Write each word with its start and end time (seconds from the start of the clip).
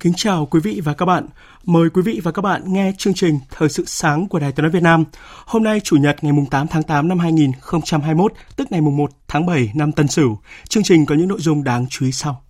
Kính 0.00 0.12
chào 0.16 0.46
quý 0.46 0.60
vị 0.60 0.80
và 0.84 0.94
các 0.94 1.06
bạn. 1.06 1.26
Mời 1.64 1.90
quý 1.90 2.02
vị 2.02 2.20
và 2.24 2.32
các 2.32 2.42
bạn 2.42 2.62
nghe 2.72 2.92
chương 2.98 3.14
trình 3.14 3.38
Thời 3.50 3.68
sự 3.68 3.84
sáng 3.86 4.28
của 4.28 4.38
Đài 4.38 4.52
Tiếng 4.52 4.62
nói 4.62 4.70
Việt 4.70 4.82
Nam. 4.82 5.04
Hôm 5.46 5.62
nay 5.62 5.80
Chủ 5.80 5.96
nhật 5.96 6.24
ngày 6.24 6.32
8 6.50 6.66
tháng 6.66 6.82
8 6.82 7.08
năm 7.08 7.18
2021, 7.18 8.32
tức 8.56 8.72
ngày 8.72 8.80
1 8.80 9.10
tháng 9.28 9.46
7 9.46 9.70
năm 9.74 9.92
Tân 9.92 10.08
Sửu. 10.08 10.38
Chương 10.68 10.82
trình 10.82 11.06
có 11.06 11.14
những 11.14 11.28
nội 11.28 11.40
dung 11.40 11.64
đáng 11.64 11.86
chú 11.90 12.06
ý 12.06 12.12
sau. 12.12 12.42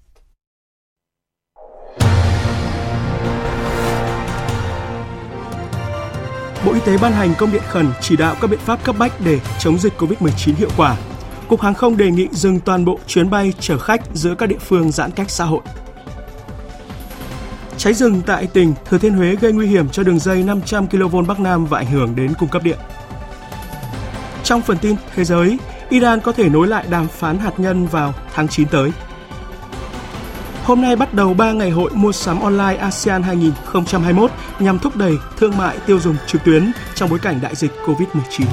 Bộ 6.67 6.73
Y 6.73 6.81
tế 6.87 6.99
ban 6.99 7.13
hành 7.13 7.35
công 7.39 7.53
điện 7.53 7.63
khẩn 7.69 7.87
chỉ 8.01 8.17
đạo 8.17 8.37
các 8.41 8.51
biện 8.51 8.61
pháp 8.61 8.85
cấp 8.85 8.97
bách 8.99 9.13
để 9.25 9.41
chống 9.59 9.79
dịch 9.79 9.93
COVID-19 9.99 10.55
hiệu 10.55 10.71
quả. 10.77 10.97
Cục 11.49 11.61
Hàng 11.61 11.75
không 11.75 11.97
đề 11.97 12.11
nghị 12.11 12.29
dừng 12.33 12.61
toàn 12.61 12.85
bộ 12.85 12.99
chuyến 13.07 13.31
bay 13.31 13.53
chở 13.61 13.79
khách 13.79 14.01
giữa 14.15 14.35
các 14.35 14.47
địa 14.47 14.59
phương 14.61 14.91
giãn 14.91 15.11
cách 15.11 15.31
xã 15.31 15.45
hội. 15.45 15.61
Cháy 17.81 17.95
rừng 17.95 18.23
tại 18.27 18.47
tỉnh 18.47 18.75
Thừa 18.85 18.99
Thiên 18.99 19.13
Huế 19.13 19.37
gây 19.37 19.53
nguy 19.53 19.67
hiểm 19.67 19.89
cho 19.89 20.03
đường 20.03 20.19
dây 20.19 20.43
500 20.43 20.87
kV 20.87 21.17
Bắc 21.29 21.41
Nam 21.41 21.67
và 21.67 21.79
ảnh 21.79 21.87
hưởng 21.87 22.17
đến 22.17 22.35
cung 22.39 22.49
cấp 22.49 22.63
điện. 22.63 22.79
Trong 24.45 24.63
phần 24.63 24.79
tin 24.79 24.97
thế 25.15 25.25
giới, 25.25 25.59
Iran 25.89 26.21
có 26.21 26.33
thể 26.33 26.49
nối 26.49 26.69
lại 26.69 26.87
đàm 26.91 27.09
phán 27.09 27.39
hạt 27.39 27.61
nhân 27.61 27.87
vào 27.87 28.15
tháng 28.35 28.49
9 28.49 28.69
tới. 28.69 28.91
Hôm 30.65 30.81
nay 30.83 30.97
bắt 30.97 31.15
đầu 31.15 31.35
3 31.35 31.53
ngày 31.53 31.71
hội 31.71 31.91
mua 31.95 32.13
sắm 32.13 32.41
online 32.41 32.77
ASEAN 32.77 33.23
2021 33.23 34.31
nhằm 34.59 34.79
thúc 34.79 34.97
đẩy 34.97 35.17
thương 35.37 35.57
mại 35.57 35.79
tiêu 35.87 36.01
dùng 36.01 36.17
trực 36.27 36.45
tuyến 36.45 36.73
trong 36.95 37.11
bối 37.11 37.19
cảnh 37.19 37.41
đại 37.43 37.55
dịch 37.55 37.73
COVID-19. 37.85 38.45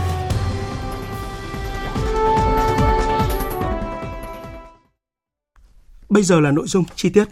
Bây 6.10 6.24
giờ 6.24 6.40
là 6.40 6.52
nội 6.52 6.68
dung 6.68 6.84
chi 6.96 7.10
tiết. 7.10 7.28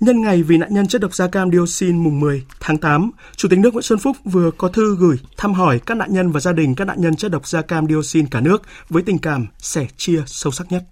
Nhân 0.00 0.20
ngày 0.20 0.42
vì 0.42 0.58
nạn 0.58 0.74
nhân 0.74 0.86
chất 0.86 1.00
độc 1.00 1.14
da 1.14 1.26
cam 1.28 1.50
dioxin 1.50 1.96
mùng 1.96 2.20
10 2.20 2.42
tháng 2.60 2.78
8, 2.78 3.10
Chủ 3.36 3.48
tịch 3.48 3.58
nước 3.58 3.72
Nguyễn 3.72 3.82
Xuân 3.82 3.98
Phúc 3.98 4.16
vừa 4.24 4.50
có 4.50 4.68
thư 4.68 4.96
gửi 4.96 5.16
thăm 5.36 5.54
hỏi 5.54 5.80
các 5.86 5.96
nạn 5.96 6.12
nhân 6.12 6.32
và 6.32 6.40
gia 6.40 6.52
đình 6.52 6.74
các 6.74 6.84
nạn 6.84 7.00
nhân 7.00 7.16
chất 7.16 7.30
độc 7.30 7.46
da 7.46 7.62
cam 7.62 7.86
dioxin 7.86 8.26
cả 8.26 8.40
nước 8.40 8.62
với 8.88 9.02
tình 9.02 9.18
cảm 9.18 9.46
sẻ 9.58 9.86
chia 9.96 10.22
sâu 10.26 10.52
sắc 10.52 10.72
nhất. 10.72 10.84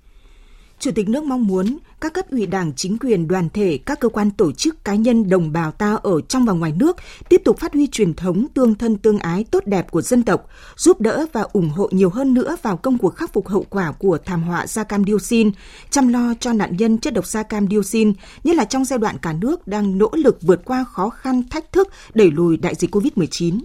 Chủ 0.78 0.90
tịch 0.94 1.08
nước 1.08 1.24
mong 1.24 1.46
muốn 1.46 1.78
các 2.00 2.12
cấp 2.12 2.30
ủy 2.30 2.46
đảng, 2.46 2.72
chính 2.76 2.98
quyền, 2.98 3.28
đoàn 3.28 3.48
thể, 3.54 3.78
các 3.86 4.00
cơ 4.00 4.08
quan 4.08 4.30
tổ 4.30 4.52
chức 4.52 4.84
cá 4.84 4.94
nhân 4.94 5.28
đồng 5.28 5.52
bào 5.52 5.70
ta 5.70 5.94
ở 6.02 6.20
trong 6.20 6.44
và 6.44 6.52
ngoài 6.52 6.72
nước 6.76 6.96
tiếp 7.28 7.42
tục 7.44 7.58
phát 7.58 7.74
huy 7.74 7.86
truyền 7.86 8.14
thống 8.14 8.46
tương 8.54 8.74
thân 8.74 8.96
tương 8.96 9.18
ái 9.18 9.44
tốt 9.50 9.66
đẹp 9.66 9.90
của 9.90 10.02
dân 10.02 10.22
tộc, 10.22 10.48
giúp 10.76 11.00
đỡ 11.00 11.26
và 11.32 11.42
ủng 11.42 11.68
hộ 11.68 11.88
nhiều 11.92 12.10
hơn 12.10 12.34
nữa 12.34 12.56
vào 12.62 12.76
công 12.76 12.98
cuộc 12.98 13.16
khắc 13.16 13.32
phục 13.32 13.48
hậu 13.48 13.66
quả 13.70 13.92
của 13.92 14.18
thảm 14.24 14.42
họa 14.42 14.66
da 14.66 14.84
cam 14.84 15.04
dioxin, 15.04 15.50
chăm 15.90 16.08
lo 16.08 16.34
cho 16.40 16.52
nạn 16.52 16.76
nhân 16.76 16.98
chất 16.98 17.14
độc 17.14 17.26
da 17.26 17.42
cam 17.42 17.68
dioxin, 17.68 18.12
nhất 18.44 18.56
là 18.56 18.64
trong 18.64 18.84
giai 18.84 18.98
đoạn 18.98 19.18
cả 19.18 19.32
nước 19.32 19.68
đang 19.68 19.98
nỗ 19.98 20.10
lực 20.12 20.42
vượt 20.42 20.64
qua 20.64 20.84
khó 20.84 21.10
khăn, 21.10 21.42
thách 21.50 21.72
thức 21.72 21.88
đẩy 22.14 22.30
lùi 22.30 22.56
đại 22.56 22.74
dịch 22.74 22.94
COVID-19. 22.94 23.60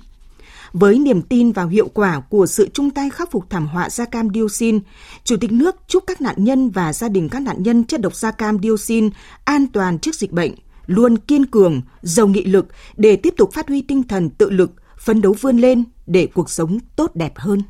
Với 0.74 1.00
niềm 1.00 1.22
tin 1.22 1.52
vào 1.52 1.68
hiệu 1.68 1.90
quả 1.94 2.20
của 2.20 2.46
sự 2.46 2.70
chung 2.74 2.92
tay 2.92 3.10
khắc 3.10 3.32
phục 3.32 3.50
thảm 3.50 3.68
họa 3.68 3.90
da 3.90 4.06
cam 4.06 4.28
dioxin, 4.34 4.80
Chủ 5.24 5.38
tịch 5.38 5.52
nước 5.52 5.76
chúc 5.88 6.04
các 6.08 6.22
nạn 6.22 6.36
nhân 6.38 6.70
và 6.70 6.94
gia 6.94 7.10
đình 7.10 7.30
các 7.30 7.42
nạn 7.42 7.64
nhân 7.64 7.84
chất 7.84 8.02
độc 8.02 8.16
da 8.16 8.32
cam 8.32 8.58
dioxin 8.64 9.10
an 9.44 9.68
toàn 9.68 10.00
trước 10.00 10.16
dịch 10.16 10.32
bệnh, 10.32 10.52
luôn 10.86 11.18
kiên 11.18 11.46
cường, 11.46 11.82
giàu 12.02 12.28
nghị 12.28 12.44
lực 12.44 12.68
để 12.98 13.16
tiếp 13.16 13.34
tục 13.38 13.54
phát 13.54 13.68
huy 13.68 13.82
tinh 13.82 14.04
thần 14.04 14.30
tự 14.30 14.50
lực, 14.50 14.72
phấn 15.00 15.22
đấu 15.22 15.36
vươn 15.42 15.58
lên 15.58 15.84
để 16.08 16.28
cuộc 16.34 16.50
sống 16.50 16.80
tốt 16.96 17.12
đẹp 17.16 17.34
hơn. 17.36 17.62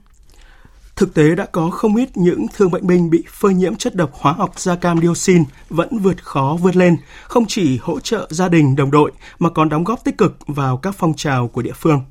Thực 0.95 1.13
tế 1.13 1.35
đã 1.35 1.45
có 1.45 1.69
không 1.69 1.95
ít 1.95 2.17
những 2.17 2.45
thương 2.55 2.71
bệnh 2.71 2.87
binh 2.87 3.09
bị 3.09 3.23
phơi 3.31 3.53
nhiễm 3.53 3.75
chất 3.75 3.95
độc 3.95 4.09
hóa 4.13 4.33
học 4.33 4.59
da 4.59 4.75
cam 4.75 5.01
dioxin 5.01 5.43
vẫn 5.69 5.97
vượt 5.97 6.23
khó 6.23 6.57
vươn 6.61 6.75
lên, 6.75 6.97
không 7.23 7.45
chỉ 7.47 7.77
hỗ 7.81 7.99
trợ 7.99 8.27
gia 8.29 8.47
đình 8.47 8.75
đồng 8.75 8.91
đội 8.91 9.11
mà 9.39 9.49
còn 9.49 9.69
đóng 9.69 9.83
góp 9.83 10.03
tích 10.03 10.17
cực 10.17 10.37
vào 10.47 10.77
các 10.77 10.95
phong 10.97 11.13
trào 11.13 11.47
của 11.47 11.61
địa 11.61 11.73
phương. 11.75 12.01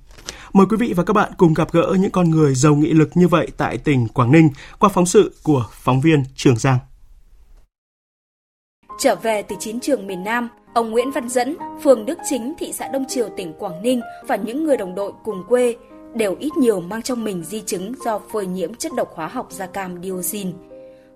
Mời 0.53 0.67
quý 0.71 0.77
vị 0.77 0.93
và 0.97 1.05
các 1.05 1.13
bạn 1.13 1.33
cùng 1.37 1.55
gặp 1.55 1.73
gỡ 1.73 1.97
những 2.01 2.11
con 2.11 2.31
người 2.31 2.55
giàu 2.55 2.75
nghị 2.75 2.93
lực 2.93 3.11
như 3.15 3.29
vậy 3.29 3.49
tại 3.57 3.79
tỉnh 3.79 4.09
Quảng 4.09 4.33
Ninh 4.33 4.51
qua 4.79 4.89
phóng 4.89 5.07
sự 5.07 5.35
của 5.43 5.67
phóng 5.73 6.01
viên 6.01 6.25
Trường 6.37 6.57
Giang. 6.57 6.79
Trở 8.99 9.15
về 9.15 9.43
từ 9.43 9.57
chiến 9.61 9.81
trường 9.81 10.07
miền 10.07 10.25
Nam, 10.25 10.49
ông 10.75 10.91
Nguyễn 10.91 11.11
Văn 11.11 11.29
Dẫn, 11.29 11.57
phường 11.83 12.07
Đức 12.07 12.19
Chính, 12.31 12.55
thị 12.59 12.73
xã 12.73 12.89
Đông 12.89 13.05
Triều, 13.09 13.29
tỉnh 13.37 13.53
Quảng 13.59 13.83
Ninh 13.83 14.01
và 14.27 14.37
những 14.37 14.65
người 14.65 14.77
đồng 14.77 14.95
đội 14.95 15.13
cùng 15.25 15.45
quê 15.49 15.77
đều 16.15 16.37
ít 16.41 16.57
nhiều 16.57 16.81
mang 16.81 17.03
trong 17.03 17.25
mình 17.25 17.45
di 17.45 17.61
chứng 17.61 17.95
do 18.05 18.21
phơi 18.33 18.47
nhiễm 18.47 18.75
chất 18.75 18.93
độc 18.97 19.09
hóa 19.15 19.29
học 19.29 19.47
da 19.51 19.67
cam 19.67 20.03
dioxin. 20.03 20.53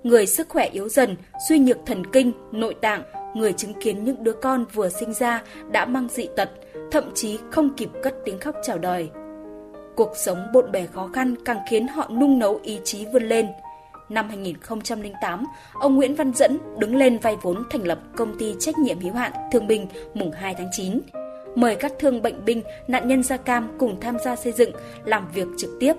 Người 0.02 0.26
sức 0.26 0.48
khỏe 0.48 0.68
yếu 0.68 0.88
dần, 0.88 1.16
suy 1.48 1.58
nhược 1.58 1.78
thần 1.86 2.06
kinh, 2.06 2.32
nội 2.52 2.74
tạng, 2.74 3.02
người 3.34 3.52
chứng 3.52 3.74
kiến 3.80 4.04
những 4.04 4.24
đứa 4.24 4.32
con 4.32 4.64
vừa 4.72 4.88
sinh 4.88 5.14
ra 5.14 5.42
đã 5.70 5.84
mang 5.84 6.08
dị 6.10 6.28
tật, 6.36 6.50
thậm 6.90 7.04
chí 7.14 7.38
không 7.50 7.74
kịp 7.76 7.88
cất 8.02 8.14
tiếng 8.24 8.38
khóc 8.38 8.54
chào 8.62 8.78
đời. 8.78 9.10
Cuộc 9.96 10.12
sống 10.16 10.46
bộn 10.52 10.72
bề 10.72 10.86
khó 10.86 11.10
khăn 11.12 11.34
càng 11.44 11.58
khiến 11.70 11.88
họ 11.88 12.08
nung 12.08 12.38
nấu 12.38 12.60
ý 12.62 12.80
chí 12.84 13.06
vươn 13.12 13.22
lên. 13.22 13.46
Năm 14.08 14.28
2008, 14.28 15.44
ông 15.74 15.96
Nguyễn 15.96 16.14
Văn 16.14 16.32
Dẫn 16.34 16.58
đứng 16.78 16.96
lên 16.96 17.18
vay 17.18 17.36
vốn 17.42 17.62
thành 17.70 17.86
lập 17.86 17.98
công 18.16 18.38
ty 18.38 18.54
trách 18.58 18.78
nhiệm 18.78 19.00
hữu 19.00 19.14
hạn 19.14 19.32
Thương 19.52 19.66
binh 19.66 19.86
mùng 20.14 20.32
2 20.32 20.54
tháng 20.54 20.68
9. 20.72 21.00
Mời 21.54 21.76
các 21.76 21.92
thương 21.98 22.22
bệnh 22.22 22.44
binh, 22.44 22.62
nạn 22.88 23.08
nhân 23.08 23.22
da 23.22 23.36
cam 23.36 23.68
cùng 23.78 24.00
tham 24.00 24.16
gia 24.24 24.36
xây 24.36 24.52
dựng, 24.52 24.70
làm 25.04 25.28
việc 25.34 25.46
trực 25.58 25.70
tiếp. 25.80 25.92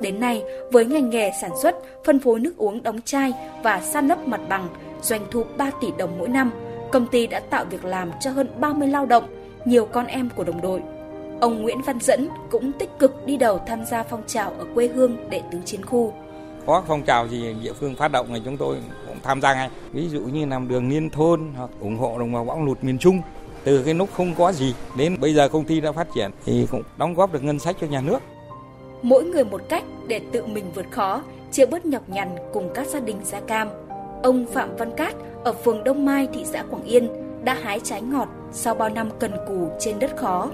Đến 0.00 0.20
nay, 0.20 0.42
với 0.72 0.84
ngành 0.84 1.10
nghề 1.10 1.30
sản 1.40 1.50
xuất, 1.62 1.74
phân 2.04 2.18
phối 2.18 2.40
nước 2.40 2.56
uống 2.56 2.82
đóng 2.82 3.00
chai 3.00 3.32
và 3.62 3.80
san 3.80 4.08
lấp 4.08 4.28
mặt 4.28 4.40
bằng, 4.48 4.68
doanh 5.02 5.26
thu 5.30 5.44
3 5.56 5.70
tỷ 5.80 5.88
đồng 5.98 6.18
mỗi 6.18 6.28
năm, 6.28 6.50
công 6.92 7.06
ty 7.06 7.26
đã 7.26 7.40
tạo 7.40 7.64
việc 7.64 7.84
làm 7.84 8.10
cho 8.20 8.30
hơn 8.30 8.48
30 8.60 8.88
lao 8.88 9.06
động, 9.06 9.24
nhiều 9.64 9.86
con 9.86 10.06
em 10.06 10.28
của 10.36 10.44
đồng 10.44 10.60
đội. 10.60 10.82
Ông 11.40 11.62
Nguyễn 11.62 11.82
Văn 11.82 11.98
Dẫn 12.00 12.28
cũng 12.50 12.72
tích 12.72 12.90
cực 12.98 13.26
đi 13.26 13.36
đầu 13.36 13.60
tham 13.66 13.84
gia 13.84 14.02
phong 14.02 14.22
trào 14.26 14.50
ở 14.50 14.66
quê 14.74 14.88
hương 14.88 15.30
đệ 15.30 15.42
tứ 15.52 15.58
chiến 15.64 15.84
khu. 15.86 16.12
Có 16.66 16.82
phong 16.86 17.02
trào 17.02 17.28
gì 17.28 17.54
địa 17.62 17.72
phương 17.72 17.94
phát 17.94 18.12
động 18.12 18.26
thì 18.34 18.42
chúng 18.44 18.56
tôi 18.56 18.76
cũng 19.06 19.16
tham 19.22 19.40
gia 19.40 19.54
ngay. 19.54 19.70
Ví 19.92 20.08
dụ 20.08 20.20
như 20.20 20.46
làm 20.46 20.68
đường 20.68 20.90
liên 20.90 21.10
thôn 21.10 21.52
hoặc 21.56 21.70
ủng 21.80 21.96
hộ 21.96 22.18
đồng 22.18 22.32
bào 22.32 22.44
bão 22.44 22.64
lụt 22.64 22.78
miền 22.82 22.98
Trung. 22.98 23.20
Từ 23.64 23.82
cái 23.84 23.94
lúc 23.94 24.08
không 24.12 24.34
có 24.38 24.52
gì 24.52 24.74
đến 24.96 25.16
bây 25.20 25.34
giờ 25.34 25.48
công 25.48 25.64
ty 25.64 25.80
đã 25.80 25.92
phát 25.92 26.06
triển 26.14 26.30
thì 26.44 26.66
cũng 26.70 26.82
đóng 26.96 27.14
góp 27.14 27.32
được 27.32 27.44
ngân 27.44 27.58
sách 27.58 27.76
cho 27.80 27.86
nhà 27.86 28.00
nước. 28.00 28.18
Mỗi 29.02 29.24
người 29.24 29.44
một 29.44 29.60
cách 29.68 29.84
để 30.06 30.20
tự 30.32 30.46
mình 30.46 30.64
vượt 30.74 30.86
khó, 30.90 31.22
chia 31.52 31.66
bớt 31.66 31.86
nhọc 31.86 32.08
nhằn 32.08 32.28
cùng 32.52 32.70
các 32.74 32.86
gia 32.86 33.00
đình 33.00 33.16
da 33.24 33.40
cam. 33.40 33.68
Ông 34.22 34.46
Phạm 34.46 34.76
Văn 34.76 34.92
Cát 34.96 35.14
ở 35.44 35.52
phường 35.52 35.84
Đông 35.84 36.04
Mai, 36.04 36.28
thị 36.32 36.44
xã 36.44 36.62
Quảng 36.70 36.84
Yên 36.84 37.08
đã 37.44 37.54
hái 37.54 37.80
trái 37.80 38.02
ngọt 38.02 38.28
sau 38.52 38.74
bao 38.74 38.88
năm 38.88 39.08
cần 39.20 39.32
cù 39.48 39.68
trên 39.78 39.98
đất 39.98 40.16
khó 40.16 40.48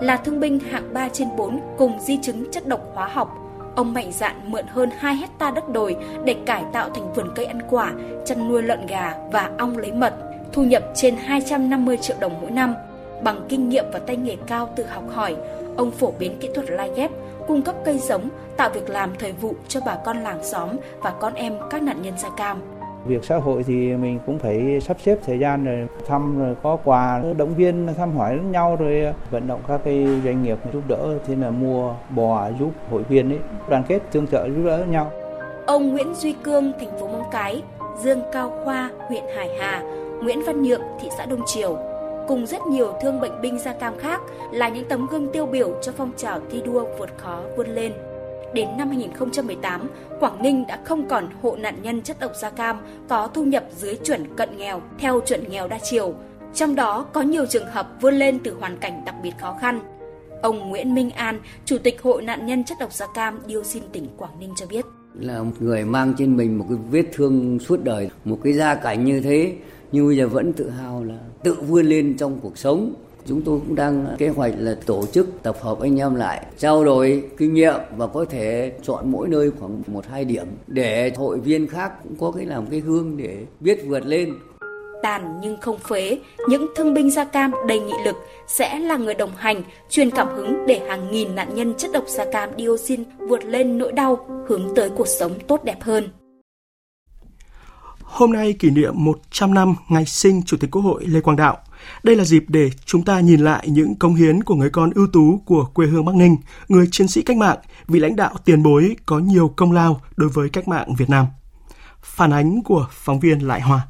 là 0.00 0.16
thương 0.16 0.40
binh 0.40 0.58
hạng 0.58 0.94
3 0.94 1.08
trên 1.08 1.28
4 1.36 1.60
cùng 1.78 2.00
di 2.00 2.18
chứng 2.22 2.50
chất 2.50 2.66
độc 2.66 2.80
hóa 2.94 3.08
học. 3.08 3.34
Ông 3.76 3.92
mạnh 3.92 4.12
dạn 4.12 4.36
mượn 4.44 4.64
hơn 4.66 4.90
2 4.98 5.16
hecta 5.16 5.50
đất 5.50 5.68
đồi 5.68 5.96
để 6.24 6.36
cải 6.46 6.64
tạo 6.72 6.90
thành 6.90 7.12
vườn 7.14 7.28
cây 7.34 7.46
ăn 7.46 7.58
quả, 7.70 7.92
chăn 8.26 8.48
nuôi 8.48 8.62
lợn 8.62 8.86
gà 8.86 9.14
và 9.32 9.50
ong 9.58 9.78
lấy 9.78 9.92
mật, 9.92 10.14
thu 10.52 10.62
nhập 10.62 10.82
trên 10.94 11.16
250 11.16 11.96
triệu 11.96 12.16
đồng 12.20 12.40
mỗi 12.40 12.50
năm. 12.50 12.74
Bằng 13.22 13.46
kinh 13.48 13.68
nghiệm 13.68 13.84
và 13.92 13.98
tay 13.98 14.16
nghề 14.16 14.36
cao 14.46 14.68
từ 14.76 14.84
học 14.84 15.04
hỏi, 15.12 15.36
ông 15.76 15.90
phổ 15.90 16.12
biến 16.18 16.38
kỹ 16.40 16.48
thuật 16.54 16.70
lai 16.70 16.90
ghép, 16.96 17.10
cung 17.46 17.62
cấp 17.62 17.74
cây 17.84 17.98
giống, 17.98 18.28
tạo 18.56 18.70
việc 18.70 18.90
làm 18.90 19.14
thời 19.18 19.32
vụ 19.32 19.54
cho 19.68 19.80
bà 19.86 19.96
con 20.04 20.22
làng 20.22 20.44
xóm 20.44 20.68
và 20.98 21.10
con 21.20 21.34
em 21.34 21.52
các 21.70 21.82
nạn 21.82 22.02
nhân 22.02 22.14
da 22.18 22.28
cam. 22.36 22.77
Việc 23.06 23.24
xã 23.24 23.36
hội 23.36 23.62
thì 23.62 23.96
mình 23.96 24.18
cũng 24.26 24.38
phải 24.38 24.80
sắp 24.80 24.96
xếp 25.00 25.18
thời 25.26 25.38
gian 25.38 25.64
rồi 25.64 25.86
thăm 26.06 26.38
rồi 26.38 26.56
có 26.62 26.76
quà 26.84 27.22
động 27.36 27.54
viên 27.54 27.88
thăm 27.96 28.16
hỏi 28.16 28.36
lẫn 28.36 28.52
nhau 28.52 28.76
rồi 28.80 29.00
ờ, 29.00 29.12
vận 29.30 29.46
động 29.46 29.60
các 29.68 29.80
cái 29.84 30.06
doanh 30.24 30.42
nghiệp 30.42 30.58
giúp 30.72 30.82
đỡ 30.88 31.18
thế 31.26 31.36
là 31.36 31.50
mua 31.50 31.94
bò 32.10 32.50
giúp 32.60 32.70
hội 32.90 33.02
viên 33.02 33.30
ấy 33.30 33.38
đoàn 33.68 33.82
kết 33.88 33.98
tương 34.12 34.26
trợ 34.26 34.48
giúp 34.48 34.62
đỡ 34.64 34.84
nhau. 34.90 35.10
Ông 35.66 35.88
Nguyễn 35.88 36.14
Duy 36.14 36.32
Cương, 36.42 36.72
thành 36.80 36.98
phố 37.00 37.08
Móng 37.08 37.28
Cái, 37.32 37.62
Dương 38.02 38.20
Cao 38.32 38.52
Khoa, 38.64 38.90
huyện 39.08 39.24
Hải 39.36 39.48
Hà, 39.60 39.82
Nguyễn 40.22 40.42
Văn 40.46 40.62
Nhượng, 40.62 40.82
thị 41.00 41.08
xã 41.18 41.26
Đông 41.26 41.40
Triều, 41.46 41.78
cùng 42.28 42.46
rất 42.46 42.66
nhiều 42.66 42.92
thương 43.02 43.20
bệnh 43.20 43.40
binh 43.40 43.58
da 43.58 43.72
cam 43.72 43.98
khác 43.98 44.20
là 44.52 44.68
những 44.68 44.84
tấm 44.88 45.06
gương 45.10 45.32
tiêu 45.32 45.46
biểu 45.46 45.70
cho 45.82 45.92
phong 45.96 46.10
trào 46.16 46.40
thi 46.50 46.62
đua 46.64 46.84
vượt 46.98 47.10
khó 47.16 47.40
vươn 47.56 47.68
lên. 47.68 47.92
Đến 48.54 48.68
năm 48.78 48.88
2018, 48.88 49.88
Quảng 50.20 50.42
Ninh 50.42 50.66
đã 50.66 50.80
không 50.84 51.08
còn 51.08 51.28
hộ 51.42 51.56
nạn 51.56 51.74
nhân 51.82 52.02
chất 52.02 52.20
độc 52.20 52.32
da 52.40 52.50
cam 52.50 52.76
có 53.08 53.28
thu 53.34 53.44
nhập 53.44 53.64
dưới 53.76 53.96
chuẩn 53.96 54.36
cận 54.36 54.56
nghèo 54.56 54.82
theo 54.98 55.20
chuẩn 55.26 55.50
nghèo 55.50 55.68
đa 55.68 55.78
chiều. 55.82 56.14
Trong 56.54 56.74
đó 56.74 57.06
có 57.12 57.22
nhiều 57.22 57.46
trường 57.46 57.66
hợp 57.66 57.88
vươn 58.00 58.14
lên 58.14 58.38
từ 58.44 58.54
hoàn 58.60 58.78
cảnh 58.78 59.04
đặc 59.04 59.14
biệt 59.22 59.32
khó 59.40 59.56
khăn. 59.60 59.80
Ông 60.42 60.68
Nguyễn 60.68 60.94
Minh 60.94 61.10
An, 61.10 61.40
Chủ 61.64 61.78
tịch 61.78 62.02
Hội 62.02 62.22
nạn 62.22 62.46
nhân 62.46 62.64
chất 62.64 62.78
độc 62.80 62.92
da 62.92 63.06
cam 63.14 63.38
Dioxin 63.48 63.82
tỉnh 63.92 64.06
Quảng 64.16 64.40
Ninh 64.40 64.52
cho 64.56 64.66
biết. 64.66 64.84
Là 65.14 65.42
một 65.42 65.52
người 65.58 65.84
mang 65.84 66.14
trên 66.18 66.36
mình 66.36 66.58
một 66.58 66.64
cái 66.68 66.78
vết 66.90 67.04
thương 67.12 67.58
suốt 67.58 67.84
đời, 67.84 68.10
một 68.24 68.38
cái 68.44 68.52
gia 68.52 68.74
cảnh 68.74 69.04
như 69.04 69.20
thế, 69.20 69.56
nhưng 69.92 70.06
bây 70.06 70.16
giờ 70.16 70.28
vẫn 70.28 70.52
tự 70.52 70.70
hào 70.70 71.04
là 71.04 71.18
tự 71.42 71.54
vươn 71.54 71.86
lên 71.86 72.16
trong 72.18 72.38
cuộc 72.42 72.58
sống 72.58 72.94
chúng 73.28 73.42
tôi 73.42 73.60
cũng 73.66 73.74
đang 73.74 74.06
kế 74.18 74.28
hoạch 74.28 74.54
là 74.58 74.76
tổ 74.86 75.06
chức 75.06 75.42
tập 75.42 75.56
hợp 75.60 75.80
anh 75.80 76.00
em 76.00 76.14
lại 76.14 76.46
trao 76.58 76.84
đổi 76.84 77.24
kinh 77.36 77.54
nghiệm 77.54 77.80
và 77.96 78.06
có 78.06 78.24
thể 78.24 78.72
chọn 78.82 79.10
mỗi 79.10 79.28
nơi 79.28 79.50
khoảng 79.60 79.82
một 79.86 80.06
hai 80.06 80.24
điểm 80.24 80.46
để 80.66 81.12
hội 81.16 81.38
viên 81.40 81.66
khác 81.66 81.92
cũng 82.02 82.16
có 82.20 82.30
cái 82.30 82.46
làm 82.46 82.66
cái 82.66 82.80
hương 82.80 83.16
để 83.16 83.44
biết 83.60 83.80
vượt 83.86 84.06
lên 84.06 84.34
tàn 85.02 85.38
nhưng 85.42 85.60
không 85.60 85.78
phế, 85.78 86.18
những 86.48 86.66
thương 86.76 86.94
binh 86.94 87.10
da 87.10 87.24
cam 87.24 87.52
đầy 87.68 87.80
nghị 87.80 87.94
lực 88.04 88.16
sẽ 88.46 88.78
là 88.78 88.96
người 88.96 89.14
đồng 89.14 89.36
hành, 89.36 89.62
truyền 89.90 90.10
cảm 90.10 90.28
hứng 90.36 90.66
để 90.66 90.80
hàng 90.88 91.12
nghìn 91.12 91.34
nạn 91.34 91.54
nhân 91.54 91.74
chất 91.78 91.90
độc 91.92 92.04
da 92.06 92.24
cam 92.32 92.50
dioxin 92.58 93.04
vượt 93.18 93.44
lên 93.44 93.78
nỗi 93.78 93.92
đau, 93.92 94.26
hướng 94.48 94.74
tới 94.76 94.90
cuộc 94.96 95.08
sống 95.08 95.32
tốt 95.46 95.64
đẹp 95.64 95.82
hơn. 95.82 96.08
Hôm 98.02 98.32
nay 98.32 98.52
kỷ 98.52 98.70
niệm 98.70 98.94
100 98.96 99.54
năm 99.54 99.74
ngày 99.88 100.04
sinh 100.04 100.42
Chủ 100.46 100.56
tịch 100.60 100.70
Quốc 100.70 100.82
hội 100.82 101.04
Lê 101.06 101.20
Quang 101.20 101.36
Đạo. 101.36 101.58
Đây 102.02 102.16
là 102.16 102.24
dịp 102.24 102.44
để 102.48 102.70
chúng 102.84 103.04
ta 103.04 103.20
nhìn 103.20 103.40
lại 103.40 103.68
những 103.68 103.94
công 103.94 104.14
hiến 104.14 104.42
của 104.42 104.54
người 104.54 104.70
con 104.70 104.90
ưu 104.94 105.06
tú 105.12 105.42
của 105.46 105.64
quê 105.74 105.86
hương 105.86 106.04
Bắc 106.04 106.14
Ninh, 106.14 106.36
người 106.68 106.88
chiến 106.90 107.08
sĩ 107.08 107.22
cách 107.22 107.36
mạng, 107.36 107.58
vị 107.88 108.00
lãnh 108.00 108.16
đạo 108.16 108.34
tiền 108.44 108.62
bối 108.62 108.96
có 109.06 109.18
nhiều 109.18 109.52
công 109.56 109.72
lao 109.72 110.00
đối 110.16 110.28
với 110.28 110.48
cách 110.48 110.68
mạng 110.68 110.94
Việt 110.98 111.10
Nam. 111.10 111.26
Phản 112.00 112.32
ánh 112.32 112.62
của 112.62 112.86
phóng 112.90 113.20
viên 113.20 113.38
Lại 113.38 113.60
Hoa. 113.60 113.86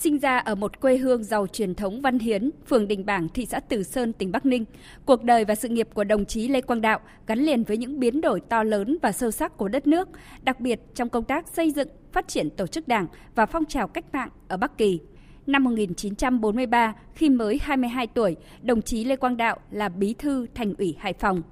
Sinh 0.00 0.18
ra 0.18 0.38
ở 0.38 0.54
một 0.54 0.80
quê 0.80 0.96
hương 0.96 1.24
giàu 1.24 1.46
truyền 1.46 1.74
thống 1.74 2.00
văn 2.00 2.18
hiến, 2.18 2.50
phường 2.66 2.88
Đình 2.88 3.06
Bảng, 3.06 3.28
thị 3.28 3.46
xã 3.46 3.60
Từ 3.60 3.82
Sơn, 3.82 4.12
tỉnh 4.12 4.32
Bắc 4.32 4.46
Ninh, 4.46 4.64
cuộc 5.06 5.22
đời 5.22 5.44
và 5.44 5.54
sự 5.54 5.68
nghiệp 5.68 5.88
của 5.94 6.04
đồng 6.04 6.26
chí 6.26 6.48
Lê 6.48 6.60
Quang 6.60 6.80
Đạo 6.80 7.00
gắn 7.26 7.38
liền 7.38 7.64
với 7.64 7.76
những 7.76 8.00
biến 8.00 8.20
đổi 8.20 8.40
to 8.40 8.62
lớn 8.62 8.98
và 9.02 9.12
sâu 9.12 9.30
sắc 9.30 9.56
của 9.56 9.68
đất 9.68 9.86
nước, 9.86 10.08
đặc 10.42 10.60
biệt 10.60 10.80
trong 10.94 11.08
công 11.08 11.24
tác 11.24 11.48
xây 11.48 11.70
dựng, 11.70 11.88
phát 12.12 12.28
triển 12.28 12.50
tổ 12.50 12.66
chức 12.66 12.88
đảng 12.88 13.06
và 13.34 13.46
phong 13.46 13.64
trào 13.64 13.88
cách 13.88 14.04
mạng 14.12 14.28
ở 14.48 14.56
Bắc 14.56 14.78
Kỳ. 14.78 15.00
Năm 15.48 15.64
1943, 15.64 16.94
khi 17.14 17.30
mới 17.30 17.58
22 17.62 18.06
tuổi, 18.06 18.36
đồng 18.62 18.82
chí 18.82 19.04
Lê 19.04 19.16
Quang 19.16 19.36
Đạo 19.36 19.58
là 19.70 19.88
bí 19.88 20.14
thư 20.14 20.46
thành 20.54 20.74
ủy 20.78 20.96
Hải 20.98 21.12
Phòng. 21.12 21.42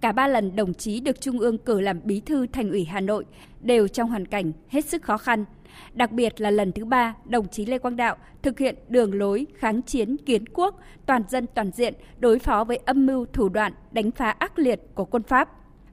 Cả 0.00 0.12
ba 0.12 0.26
lần 0.28 0.56
đồng 0.56 0.74
chí 0.74 1.00
được 1.00 1.20
Trung 1.20 1.38
ương 1.38 1.58
cử 1.58 1.80
làm 1.80 2.00
bí 2.04 2.20
thư 2.20 2.46
thành 2.46 2.70
ủy 2.70 2.84
Hà 2.84 3.00
Nội 3.00 3.24
đều 3.60 3.88
trong 3.88 4.08
hoàn 4.08 4.26
cảnh 4.26 4.52
hết 4.68 4.84
sức 4.84 5.02
khó 5.02 5.16
khăn– 5.16 5.44
Đặc 5.92 6.12
biệt 6.12 6.40
là 6.40 6.50
lần 6.50 6.72
thứ 6.72 6.84
ba, 6.84 7.14
đồng 7.24 7.48
chí 7.48 7.66
Lê 7.66 7.78
Quang 7.78 7.96
Đạo 7.96 8.16
thực 8.42 8.58
hiện 8.58 8.74
đường 8.88 9.14
lối 9.14 9.46
kháng 9.54 9.82
chiến 9.82 10.16
kiến 10.16 10.44
quốc, 10.48 10.80
toàn 11.06 11.22
dân 11.28 11.46
toàn 11.54 11.70
diện, 11.70 11.94
đối 12.18 12.38
phó 12.38 12.64
với 12.64 12.76
âm 12.76 13.06
mưu 13.06 13.26
thủ 13.26 13.48
đoạn 13.48 13.72
đánh 13.92 14.10
phá 14.10 14.30
ác 14.30 14.58
liệt 14.58 14.80
của 14.94 15.04
quân 15.04 15.22
Pháp. 15.22 15.48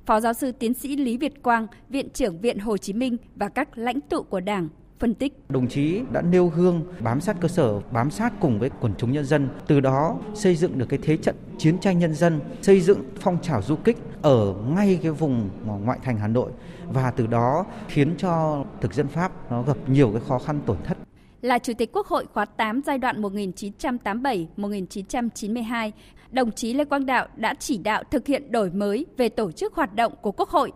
Phó 0.06 0.20
giáo 0.20 0.34
sư 0.34 0.52
tiến 0.52 0.74
sĩ 0.74 0.96
Lý 0.96 1.18
Việt 1.18 1.44
Quang, 1.44 1.68
Viện 1.90 2.10
trưởng 2.10 2.42
Viện 2.42 2.60
Hồ 2.60 2.78
Chí 2.78 2.94
Minh 2.94 3.18
và 3.36 3.50
các 3.50 3.78
lãnh 3.78 4.02
tụ 4.02 4.24
của 4.24 4.40
Đảng 4.40 4.70
phân 5.00 5.14
tích. 5.14 5.34
Đồng 5.50 5.68
chí 5.68 6.02
đã 6.12 6.22
nêu 6.22 6.48
gương 6.48 6.84
bám 7.00 7.22
sát 7.22 7.36
cơ 7.42 7.48
sở, 7.48 7.80
bám 7.92 8.12
sát 8.12 8.34
cùng 8.40 8.60
với 8.60 8.70
quần 8.82 8.94
chúng 8.98 9.12
nhân 9.12 9.26
dân, 9.26 9.50
từ 9.68 9.80
đó 9.80 10.18
xây 10.34 10.56
dựng 10.56 10.78
được 10.78 10.86
cái 10.90 11.00
thế 11.04 11.18
trận 11.18 11.36
chiến 11.58 11.80
tranh 11.80 12.00
nhân 12.00 12.14
dân, 12.14 12.40
xây 12.62 12.82
dựng 12.82 13.04
phong 13.20 13.38
trào 13.42 13.62
du 13.62 13.76
kích 13.76 13.98
ở 14.22 14.56
ngay 14.76 15.00
cái 15.04 15.12
vùng 15.12 15.50
ngoại 15.84 16.00
thành 16.04 16.18
Hà 16.18 16.28
Nội 16.28 16.52
và 16.94 17.12
từ 17.12 17.28
đó 17.28 17.66
khiến 17.88 18.16
cho 18.18 18.64
thực 18.82 18.94
dân 18.94 19.08
Pháp 19.08 19.52
nó 19.52 19.62
gặp 19.62 19.78
nhiều 19.88 20.12
cái 20.12 20.22
khó 20.28 20.40
khăn 20.40 20.60
tổn 20.66 20.78
thất 20.84 20.98
là 21.42 21.60
Chủ 21.60 21.74
tịch 21.78 21.92
Quốc 21.94 22.08
hội 22.08 22.26
khóa 22.34 22.46
8 22.46 22.82
giai 22.86 22.98
đoạn 22.98 23.22
1987-1992, 23.22 25.92
đồng 26.32 26.52
chí 26.52 26.74
Lê 26.74 26.86
Quang 26.86 27.06
Đạo 27.06 27.28
đã 27.36 27.54
chỉ 27.60 27.78
đạo 27.78 28.04
thực 28.12 28.28
hiện 28.28 28.52
đổi 28.52 28.72
mới 28.72 29.06
về 29.18 29.30
tổ 29.30 29.52
chức 29.52 29.74
hoạt 29.74 29.96
động 29.96 30.14
của 30.22 30.32
Quốc 30.32 30.50
hội 30.50 30.72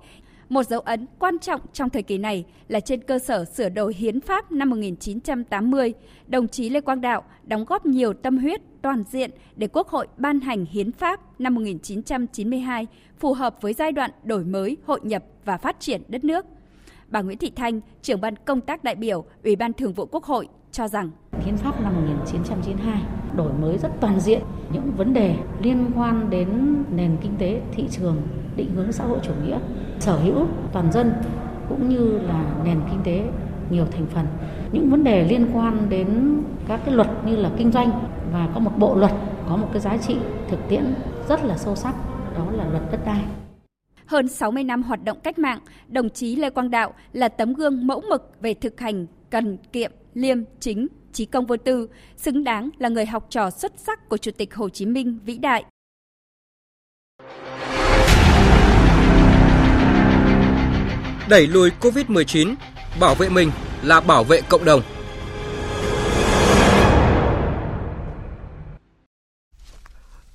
một 0.52 0.64
dấu 0.64 0.80
ấn 0.80 1.06
quan 1.20 1.40
trọng 1.40 1.62
trong 1.74 1.90
thời 1.90 2.04
kỳ 2.04 2.18
này 2.18 2.46
là 2.68 2.80
trên 2.80 3.02
cơ 3.04 3.20
sở 3.20 3.46
sửa 3.46 3.70
đổi 3.70 3.94
hiến 3.94 4.22
pháp 4.22 4.52
năm 4.52 4.70
1980, 4.70 5.94
đồng 6.28 6.48
chí 6.48 6.70
Lê 6.70 6.82
Quang 6.82 7.02
Đạo 7.02 7.24
đóng 7.44 7.66
góp 7.66 7.86
nhiều 7.86 8.14
tâm 8.14 8.38
huyết 8.38 8.62
toàn 8.82 9.04
diện 9.12 9.32
để 9.56 9.68
Quốc 9.74 9.88
hội 9.88 10.08
ban 10.18 10.40
hành 10.40 10.66
hiến 10.66 10.92
pháp 10.92 11.42
năm 11.42 11.56
1992 11.56 12.88
phù 13.20 13.34
hợp 13.34 13.62
với 13.62 13.74
giai 13.74 13.92
đoạn 13.92 14.12
đổi 14.24 14.44
mới, 14.44 14.78
hội 14.86 15.00
nhập 15.04 15.24
và 15.46 15.58
phát 15.58 15.80
triển 15.80 16.02
đất 16.08 16.24
nước. 16.24 16.46
Bà 17.08 17.22
Nguyễn 17.22 17.38
Thị 17.38 17.52
Thanh, 17.56 17.82
trưởng 18.02 18.22
ban 18.22 18.36
công 18.36 18.62
tác 18.62 18.84
đại 18.84 18.96
biểu, 18.96 19.26
Ủy 19.44 19.56
ban 19.56 19.74
Thường 19.74 19.94
vụ 19.94 20.06
Quốc 20.06 20.24
hội 20.24 20.48
cho 20.72 20.88
rằng 20.88 21.10
Hiến 21.46 21.58
pháp 21.58 21.82
năm 21.82 21.96
1992 21.96 23.02
đổi 23.36 23.52
mới 23.62 23.78
rất 23.78 23.92
toàn 24.00 24.20
diện 24.20 24.42
những 24.74 24.92
vấn 24.98 25.14
đề 25.14 25.36
liên 25.62 25.92
quan 25.96 26.30
đến 26.30 26.76
nền 26.96 27.18
kinh 27.22 27.36
tế, 27.38 27.62
thị 27.72 27.86
trường, 27.92 28.22
định 28.56 28.72
hướng 28.76 28.92
xã 28.92 29.04
hội 29.04 29.20
chủ 29.24 29.32
nghĩa, 29.46 29.60
sở 30.00 30.18
hữu 30.18 30.48
toàn 30.72 30.92
dân 30.92 31.14
cũng 31.70 31.90
như 31.90 32.20
là 32.20 32.56
nền 32.66 32.80
kinh 32.92 33.00
tế 33.04 33.24
nhiều 33.70 33.86
thành 33.92 34.06
phần. 34.06 34.26
Những 34.72 34.90
vấn 34.90 35.04
đề 35.04 35.28
liên 35.28 35.50
quan 35.54 35.90
đến 35.90 36.38
các 36.68 36.82
cái 36.86 36.96
luật 36.96 37.08
như 37.26 37.36
là 37.36 37.52
kinh 37.58 37.72
doanh 37.72 37.92
và 38.34 38.50
có 38.54 38.60
một 38.60 38.72
bộ 38.78 38.96
luật 38.96 39.12
có 39.50 39.58
một 39.58 39.68
cái 39.72 39.82
giá 39.82 39.98
trị 39.98 40.18
thực 40.50 40.60
tiễn 40.70 40.94
rất 41.30 41.46
là 41.46 41.58
sâu 41.58 41.76
sắc, 41.76 41.96
đó 42.36 42.52
là 42.52 42.70
luật 42.70 42.84
đất 42.92 43.06
đai. 43.06 43.24
Hơn 44.06 44.28
60 44.28 44.64
năm 44.64 44.84
hoạt 44.84 45.04
động 45.04 45.18
cách 45.24 45.40
mạng, 45.40 45.60
đồng 45.88 46.10
chí 46.10 46.36
Lê 46.36 46.50
Quang 46.50 46.72
Đạo 46.72 46.94
là 47.14 47.30
tấm 47.30 47.54
gương 47.54 47.88
mẫu 47.88 48.02
mực 48.10 48.32
về 48.42 48.54
thực 48.54 48.80
hành 48.80 49.06
cần 49.30 49.58
kiệm, 49.74 49.92
liêm, 50.14 50.38
chính, 50.60 50.88
trí 51.14 51.26
công 51.26 51.46
vô 51.46 51.58
tư, 51.58 51.90
xứng 52.18 52.44
đáng 52.44 52.70
là 52.80 52.90
người 52.90 53.06
học 53.06 53.28
trò 53.30 53.50
xuất 53.50 53.72
sắc 53.78 54.10
của 54.10 54.18
Chủ 54.18 54.32
tịch 54.38 54.56
Hồ 54.56 54.70
Chí 54.70 54.86
Minh 54.86 55.20
vĩ 55.26 55.38
đại. 55.38 55.64
Đẩy 61.30 61.48
lùi 61.48 61.70
COVID-19, 61.82 62.56
bảo 63.00 63.16
vệ 63.16 63.30
mình 63.30 63.52
là 63.84 64.00
bảo 64.00 64.24
vệ 64.24 64.42
cộng 64.50 64.66
đồng. 64.66 64.82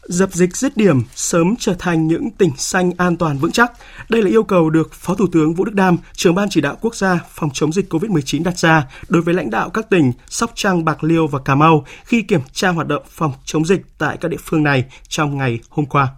Dập 0.09 0.33
dịch 0.33 0.57
dứt 0.57 0.77
điểm, 0.77 1.03
sớm 1.15 1.55
trở 1.59 1.75
thành 1.79 2.07
những 2.07 2.31
tỉnh 2.31 2.51
xanh 2.57 2.93
an 2.99 3.17
toàn 3.17 3.39
vững 3.39 3.53
chắc. 3.53 3.73
Đây 4.09 4.23
là 4.23 4.29
yêu 4.29 4.45
cầu 4.45 4.71
được 4.71 4.93
Phó 4.93 5.15
Thủ 5.15 5.27
tướng 5.33 5.55
Vũ 5.55 5.65
Đức 5.65 5.75
Đam, 5.75 5.99
trưởng 6.13 6.35
ban 6.35 6.49
chỉ 6.51 6.61
đạo 6.61 6.77
quốc 6.81 6.95
gia 6.95 7.21
phòng 7.29 7.51
chống 7.53 7.73
dịch 7.73 7.93
COVID-19 7.93 8.45
đặt 8.45 8.59
ra 8.59 8.89
đối 9.09 9.23
với 9.23 9.35
lãnh 9.35 9.51
đạo 9.51 9.71
các 9.71 9.91
tỉnh 9.91 10.13
Sóc 10.27 10.51
Trăng, 10.55 10.85
Bạc 10.85 11.05
Liêu 11.05 11.27
và 11.27 11.39
Cà 11.45 11.55
Mau 11.55 11.85
khi 12.05 12.23
kiểm 12.23 12.41
tra 12.53 12.69
hoạt 12.69 12.87
động 12.87 13.03
phòng 13.09 13.33
chống 13.45 13.65
dịch 13.65 13.81
tại 13.99 14.17
các 14.21 14.29
địa 14.29 14.37
phương 14.41 14.63
này 14.63 14.85
trong 15.09 15.37
ngày 15.37 15.61
hôm 15.71 15.87
qua. 15.87 16.09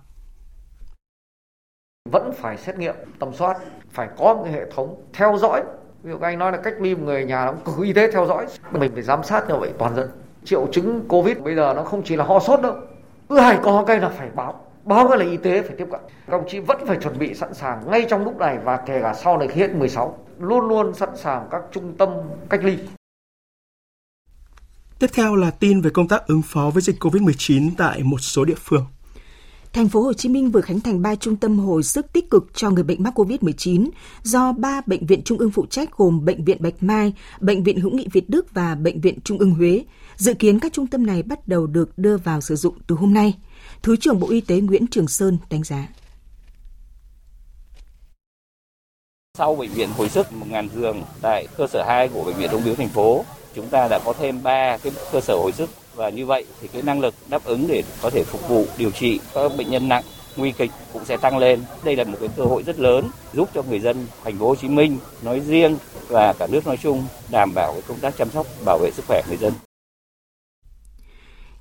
Vẫn 2.10 2.32
phải 2.40 2.56
xét 2.56 2.78
nghiệm, 2.78 2.94
tầm 3.18 3.28
soát, 3.38 3.56
phải 3.92 4.08
có 4.18 4.34
một 4.34 4.46
hệ 4.52 4.60
thống 4.74 5.04
theo 5.12 5.38
dõi. 5.40 5.62
Ví 6.02 6.10
dụ 6.10 6.18
anh 6.18 6.38
nói 6.38 6.52
là 6.52 6.58
cách 6.64 6.74
ly 6.80 6.94
người 6.94 7.24
nhà 7.24 7.46
đóng 7.46 7.60
cử 7.64 7.84
y 7.84 7.92
tế 7.92 8.12
theo 8.12 8.26
dõi. 8.26 8.46
Mình 8.72 8.92
phải 8.94 9.02
giám 9.02 9.22
sát 9.22 9.48
như 9.48 9.54
vậy 9.56 9.72
toàn 9.78 9.96
dân. 9.96 10.08
Triệu 10.44 10.66
chứng 10.72 11.08
Covid 11.08 11.38
bây 11.38 11.54
giờ 11.54 11.72
nó 11.76 11.82
không 11.84 12.02
chỉ 12.04 12.16
là 12.16 12.24
ho 12.24 12.40
sốt 12.40 12.60
đâu 12.62 12.74
cứ 13.28 13.38
hay 13.38 13.58
có 13.62 13.84
cái 13.86 14.00
là 14.00 14.08
phải 14.08 14.28
báo 14.34 14.64
báo 14.84 15.08
cái 15.08 15.18
là 15.18 15.24
y 15.24 15.36
tế 15.36 15.62
phải 15.62 15.76
tiếp 15.78 15.86
cận 15.90 16.00
các 16.26 16.32
đồng 16.32 16.44
chí 16.48 16.58
vẫn 16.58 16.86
phải 16.86 16.96
chuẩn 16.96 17.18
bị 17.18 17.34
sẵn 17.34 17.54
sàng 17.54 17.90
ngay 17.90 18.06
trong 18.10 18.24
lúc 18.24 18.38
này 18.38 18.58
và 18.64 18.76
kể 18.76 19.00
cả 19.02 19.14
sau 19.14 19.38
này 19.38 19.48
khi 19.48 19.60
hết 19.60 19.74
16 19.74 20.18
luôn 20.38 20.68
luôn 20.68 20.94
sẵn 20.94 21.16
sàng 21.16 21.48
các 21.50 21.62
trung 21.72 21.94
tâm 21.98 22.10
cách 22.50 22.64
ly 22.64 22.78
Tiếp 24.98 25.10
theo 25.12 25.36
là 25.36 25.50
tin 25.50 25.80
về 25.80 25.90
công 25.90 26.08
tác 26.08 26.26
ứng 26.26 26.42
phó 26.42 26.70
với 26.74 26.82
dịch 26.82 27.04
COVID-19 27.04 27.70
tại 27.76 28.02
một 28.02 28.18
số 28.18 28.44
địa 28.44 28.54
phương. 28.58 28.84
Thành 29.72 29.88
phố 29.88 30.02
Hồ 30.02 30.12
Chí 30.12 30.28
Minh 30.28 30.50
vừa 30.50 30.60
khánh 30.60 30.80
thành 30.80 31.02
3 31.02 31.14
trung 31.14 31.36
tâm 31.36 31.58
hồi 31.58 31.82
sức 31.82 32.12
tích 32.12 32.30
cực 32.30 32.46
cho 32.54 32.70
người 32.70 32.84
bệnh 32.84 33.02
mắc 33.02 33.18
COVID-19 33.18 33.88
do 34.22 34.52
3 34.52 34.80
bệnh 34.86 35.06
viện 35.06 35.22
trung 35.24 35.38
ương 35.38 35.50
phụ 35.50 35.66
trách 35.70 35.96
gồm 35.96 36.24
Bệnh 36.24 36.44
viện 36.44 36.56
Bạch 36.60 36.82
Mai, 36.82 37.14
Bệnh 37.40 37.62
viện 37.62 37.80
Hữu 37.80 37.90
nghị 37.90 38.06
Việt 38.12 38.30
Đức 38.30 38.54
và 38.54 38.74
Bệnh 38.74 39.00
viện 39.00 39.18
Trung 39.24 39.38
ương 39.38 39.54
Huế. 39.54 39.84
Dự 40.18 40.34
kiến 40.34 40.60
các 40.60 40.72
trung 40.72 40.86
tâm 40.86 41.06
này 41.06 41.22
bắt 41.22 41.48
đầu 41.48 41.66
được 41.66 41.98
đưa 41.98 42.16
vào 42.16 42.40
sử 42.40 42.56
dụng 42.56 42.74
từ 42.86 42.94
hôm 42.94 43.14
nay. 43.14 43.34
Thứ 43.82 43.96
trưởng 43.96 44.20
Bộ 44.20 44.28
Y 44.30 44.40
tế 44.40 44.60
Nguyễn 44.60 44.86
Trường 44.86 45.08
Sơn 45.08 45.38
đánh 45.50 45.64
giá. 45.64 45.88
Sau 49.38 49.54
bệnh 49.54 49.70
viện 49.70 49.88
hồi 49.96 50.08
sức 50.08 50.26
1.000 50.50 50.68
giường 50.74 51.02
tại 51.20 51.46
cơ 51.56 51.66
sở 51.66 51.84
2 51.86 52.08
của 52.08 52.24
bệnh 52.24 52.36
viện 52.36 52.50
Ung 52.50 52.64
biếu 52.64 52.74
thành 52.74 52.88
phố, 52.88 53.24
chúng 53.54 53.68
ta 53.68 53.88
đã 53.88 53.98
có 54.04 54.12
thêm 54.12 54.42
3 54.42 54.78
cái 54.82 54.92
cơ 55.12 55.20
sở 55.20 55.34
hồi 55.34 55.52
sức 55.52 55.70
và 55.94 56.08
như 56.08 56.26
vậy 56.26 56.44
thì 56.60 56.68
cái 56.68 56.82
năng 56.82 57.00
lực 57.00 57.14
đáp 57.28 57.44
ứng 57.44 57.66
để 57.68 57.82
có 58.02 58.10
thể 58.10 58.24
phục 58.24 58.48
vụ 58.48 58.66
điều 58.78 58.90
trị 58.90 59.20
các 59.34 59.52
bệnh 59.58 59.70
nhân 59.70 59.88
nặng 59.88 60.04
nguy 60.36 60.52
kịch 60.52 60.70
cũng 60.92 61.04
sẽ 61.04 61.16
tăng 61.16 61.38
lên. 61.38 61.60
Đây 61.84 61.96
là 61.96 62.04
một 62.04 62.18
cái 62.20 62.28
cơ 62.36 62.44
hội 62.44 62.62
rất 62.62 62.78
lớn 62.78 63.08
giúp 63.32 63.48
cho 63.54 63.62
người 63.62 63.80
dân 63.80 64.06
thành 64.24 64.38
phố 64.38 64.48
Hồ 64.48 64.54
Chí 64.54 64.68
Minh 64.68 64.98
nói 65.22 65.40
riêng 65.40 65.76
và 66.08 66.32
cả 66.32 66.46
nước 66.46 66.66
nói 66.66 66.76
chung 66.82 67.04
đảm 67.30 67.54
bảo 67.54 67.72
cái 67.72 67.82
công 67.88 68.00
tác 68.00 68.16
chăm 68.18 68.30
sóc 68.30 68.46
bảo 68.64 68.78
vệ 68.78 68.90
sức 68.90 69.04
khỏe 69.08 69.22
người 69.28 69.36
dân. 69.36 69.52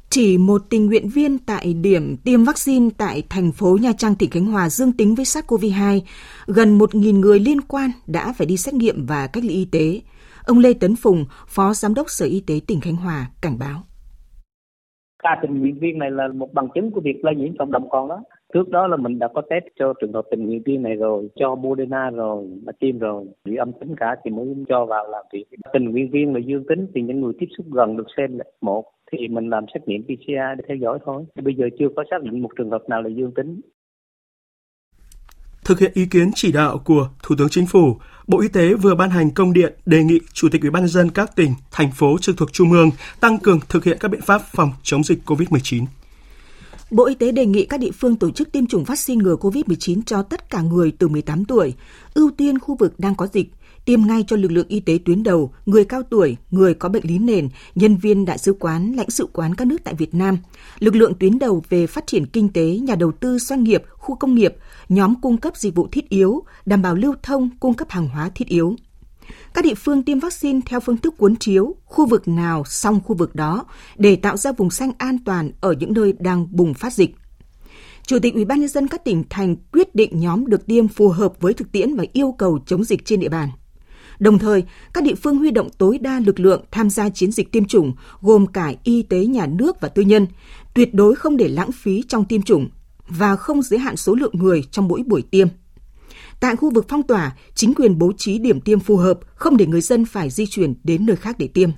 Chỉ 0.09 0.37
một 0.37 0.61
tình 0.69 0.85
nguyện 0.85 1.07
viên 1.15 1.37
tại 1.37 1.73
điểm 1.81 2.17
tiêm 2.25 2.43
vaccine 2.43 2.89
tại 2.97 3.23
thành 3.29 3.51
phố 3.51 3.77
Nha 3.81 3.91
Trang, 3.97 4.15
tỉnh 4.19 4.29
Khánh 4.29 4.45
Hòa 4.45 4.69
dương 4.69 4.91
tính 4.97 5.15
với 5.15 5.25
SARS-CoV-2, 5.25 5.99
gần 6.47 6.77
1.000 6.77 7.19
người 7.19 7.39
liên 7.39 7.61
quan 7.61 7.89
đã 8.07 8.33
phải 8.37 8.47
đi 8.47 8.57
xét 8.57 8.73
nghiệm 8.73 9.05
và 9.05 9.27
cách 9.33 9.43
ly 9.43 9.53
y 9.53 9.67
tế. 9.71 10.01
Ông 10.45 10.59
Lê 10.59 10.73
Tấn 10.73 10.95
Phùng, 10.95 11.25
Phó 11.47 11.73
Giám 11.73 11.93
đốc 11.93 12.05
Sở 12.09 12.25
Y 12.25 12.43
tế 12.47 12.53
tỉnh 12.67 12.81
Khánh 12.81 12.95
Hòa, 12.95 13.27
cảnh 13.41 13.59
báo. 13.59 13.79
Ca 15.23 15.29
tình 15.41 15.59
nguyện 15.59 15.79
viên 15.79 15.99
này 15.99 16.11
là 16.11 16.27
một 16.27 16.53
bằng 16.53 16.67
chứng 16.75 16.91
của 16.91 17.01
việc 17.01 17.17
lây 17.23 17.35
nhiễm 17.35 17.57
cộng 17.59 17.71
đồng 17.71 17.89
còn 17.89 18.07
đó. 18.07 18.23
Trước 18.53 18.69
đó 18.69 18.87
là 18.87 18.97
mình 18.97 19.19
đã 19.19 19.27
có 19.33 19.41
test 19.49 19.63
cho 19.79 19.93
trường 20.01 20.13
hợp 20.13 20.25
tình 20.31 20.45
nguyện 20.45 20.61
viên 20.65 20.81
này 20.81 20.95
rồi, 20.95 21.27
cho 21.35 21.55
Moderna 21.55 22.09
rồi, 22.09 22.47
mà 22.65 22.71
tiêm 22.79 22.99
rồi, 22.99 23.25
bị 23.45 23.55
âm 23.55 23.71
tính 23.79 23.95
cả 23.97 24.15
thì 24.23 24.31
mới 24.31 24.45
cho 24.69 24.85
vào 24.85 25.07
làm 25.09 25.25
việc. 25.33 25.45
Tình 25.73 25.85
nguyện 25.85 26.09
viên 26.11 26.33
là 26.33 26.39
dương 26.47 26.63
tính 26.69 26.87
thì 26.95 27.01
những 27.01 27.21
người 27.21 27.33
tiếp 27.39 27.47
xúc 27.57 27.65
gần 27.71 27.97
được 27.97 28.07
xem 28.17 28.37
là 28.37 28.43
một 28.61 28.83
thì 29.11 29.27
mình 29.27 29.49
làm 29.49 29.65
xét 29.73 29.87
nghiệm 29.87 30.03
PCR 30.03 30.57
để 30.57 30.63
theo 30.67 30.77
dõi 30.77 30.99
thôi. 31.05 31.25
Bây 31.43 31.55
giờ 31.55 31.65
chưa 31.79 31.87
có 31.95 32.03
xác 32.11 32.17
định 32.23 32.41
một 32.41 32.49
trường 32.57 32.71
hợp 32.71 32.83
nào 32.89 33.01
là 33.01 33.09
dương 33.09 33.31
tính. 33.35 33.61
Thực 35.65 35.79
hiện 35.79 35.91
ý 35.93 36.05
kiến 36.05 36.31
chỉ 36.35 36.51
đạo 36.51 36.81
của 36.85 37.09
Thủ 37.23 37.35
tướng 37.37 37.49
Chính 37.49 37.65
phủ, 37.65 37.97
Bộ 38.27 38.41
Y 38.41 38.47
tế 38.47 38.73
vừa 38.73 38.95
ban 38.95 39.09
hành 39.09 39.31
công 39.31 39.53
điện 39.53 39.73
đề 39.85 40.03
nghị 40.03 40.19
Chủ 40.33 40.47
tịch 40.51 40.61
Ủy 40.61 40.71
ban 40.71 40.81
nhân 40.81 40.89
dân 40.89 41.09
các 41.09 41.35
tỉnh, 41.35 41.51
thành 41.71 41.91
phố 41.91 42.17
trực 42.21 42.37
thuộc 42.37 42.53
Trung 42.53 42.71
ương 42.71 42.89
tăng 43.19 43.37
cường 43.37 43.59
thực 43.69 43.83
hiện 43.83 43.97
các 43.99 44.11
biện 44.11 44.21
pháp 44.21 44.41
phòng 44.51 44.69
chống 44.83 45.03
dịch 45.03 45.19
COVID-19. 45.25 45.85
Bộ 46.91 47.05
Y 47.05 47.15
tế 47.15 47.31
đề 47.31 47.45
nghị 47.45 47.65
các 47.65 47.79
địa 47.79 47.91
phương 47.91 48.15
tổ 48.15 48.31
chức 48.31 48.51
tiêm 48.51 48.67
chủng 48.67 48.83
vaccine 48.83 49.23
ngừa 49.23 49.35
COVID-19 49.35 50.01
cho 50.05 50.23
tất 50.23 50.49
cả 50.49 50.61
người 50.61 50.91
từ 50.99 51.07
18 51.07 51.45
tuổi, 51.45 51.73
ưu 52.13 52.31
tiên 52.37 52.59
khu 52.59 52.75
vực 52.75 52.93
đang 52.97 53.15
có 53.15 53.27
dịch, 53.27 53.49
tiêm 53.87 54.07
ngay 54.07 54.23
cho 54.27 54.35
lực 54.35 54.51
lượng 54.51 54.67
y 54.67 54.79
tế 54.79 54.99
tuyến 55.05 55.23
đầu, 55.23 55.53
người 55.65 55.85
cao 55.85 56.03
tuổi, 56.03 56.37
người 56.51 56.73
có 56.73 56.89
bệnh 56.89 57.03
lý 57.05 57.19
nền, 57.19 57.49
nhân 57.75 57.97
viên 57.97 58.25
đại 58.25 58.37
sứ 58.37 58.53
quán, 58.59 58.93
lãnh 58.93 59.09
sự 59.09 59.27
quán 59.33 59.55
các 59.55 59.67
nước 59.67 59.77
tại 59.83 59.93
Việt 59.93 60.13
Nam, 60.13 60.37
lực 60.79 60.95
lượng 60.95 61.13
tuyến 61.19 61.39
đầu 61.39 61.63
về 61.69 61.87
phát 61.87 62.07
triển 62.07 62.25
kinh 62.25 62.49
tế, 62.49 62.65
nhà 62.65 62.95
đầu 62.95 63.11
tư, 63.11 63.39
doanh 63.39 63.63
nghiệp, 63.63 63.83
khu 63.89 64.15
công 64.15 64.35
nghiệp, 64.35 64.55
nhóm 64.89 65.21
cung 65.21 65.37
cấp 65.37 65.57
dịch 65.57 65.75
vụ 65.75 65.87
thiết 65.91 66.09
yếu, 66.09 66.43
đảm 66.65 66.81
bảo 66.81 66.95
lưu 66.95 67.15
thông, 67.23 67.49
cung 67.59 67.73
cấp 67.73 67.89
hàng 67.89 68.07
hóa 68.07 68.29
thiết 68.35 68.47
yếu. 68.47 68.75
Các 69.53 69.63
địa 69.63 69.75
phương 69.75 70.03
tiêm 70.03 70.19
vaccine 70.19 70.59
theo 70.65 70.79
phương 70.79 70.97
thức 70.97 71.17
cuốn 71.17 71.35
chiếu, 71.35 71.75
khu 71.85 72.05
vực 72.05 72.27
nào 72.27 72.63
xong 72.65 72.99
khu 73.05 73.15
vực 73.15 73.35
đó 73.35 73.65
để 73.97 74.15
tạo 74.15 74.37
ra 74.37 74.51
vùng 74.51 74.69
xanh 74.69 74.91
an 74.97 75.17
toàn 75.25 75.51
ở 75.61 75.73
những 75.79 75.93
nơi 75.93 76.13
đang 76.19 76.47
bùng 76.51 76.73
phát 76.73 76.93
dịch. 76.93 77.15
Chủ 78.05 78.19
tịch 78.19 78.33
Ủy 78.33 78.45
ban 78.45 78.59
nhân 78.59 78.69
dân 78.69 78.87
các 78.87 79.03
tỉnh 79.05 79.23
thành 79.29 79.55
quyết 79.71 79.95
định 79.95 80.19
nhóm 80.19 80.47
được 80.47 80.65
tiêm 80.65 80.87
phù 80.87 81.09
hợp 81.09 81.33
với 81.39 81.53
thực 81.53 81.71
tiễn 81.71 81.95
và 81.95 82.03
yêu 82.13 82.35
cầu 82.37 82.59
chống 82.65 82.83
dịch 82.83 83.05
trên 83.05 83.19
địa 83.19 83.29
bàn. 83.29 83.49
Đồng 84.19 84.39
thời, 84.39 84.63
các 84.93 85.03
địa 85.03 85.15
phương 85.15 85.37
huy 85.37 85.51
động 85.51 85.69
tối 85.77 85.97
đa 85.97 86.19
lực 86.19 86.39
lượng 86.39 86.65
tham 86.71 86.89
gia 86.89 87.09
chiến 87.09 87.31
dịch 87.31 87.51
tiêm 87.51 87.65
chủng, 87.65 87.93
gồm 88.21 88.47
cả 88.47 88.73
y 88.83 89.01
tế 89.01 89.25
nhà 89.25 89.45
nước 89.45 89.81
và 89.81 89.89
tư 89.89 90.01
nhân, 90.01 90.27
tuyệt 90.73 90.93
đối 90.93 91.15
không 91.15 91.37
để 91.37 91.47
lãng 91.47 91.71
phí 91.71 92.03
trong 92.07 92.25
tiêm 92.25 92.41
chủng 92.41 92.69
và 93.07 93.35
không 93.35 93.61
giới 93.61 93.79
hạn 93.79 93.95
số 93.95 94.15
lượng 94.15 94.33
người 94.33 94.63
trong 94.71 94.87
mỗi 94.87 95.03
buổi 95.03 95.21
tiêm. 95.21 95.47
Tại 96.39 96.55
khu 96.55 96.69
vực 96.69 96.85
phong 96.89 97.03
tỏa, 97.03 97.35
chính 97.55 97.73
quyền 97.73 97.97
bố 97.97 98.11
trí 98.17 98.37
điểm 98.37 98.61
tiêm 98.61 98.79
phù 98.79 98.97
hợp, 98.97 99.19
không 99.35 99.57
để 99.57 99.65
người 99.65 99.81
dân 99.81 100.05
phải 100.05 100.29
di 100.29 100.45
chuyển 100.45 100.73
đến 100.83 101.05
nơi 101.05 101.15
khác 101.15 101.35
để 101.39 101.47
tiêm. 101.47 101.69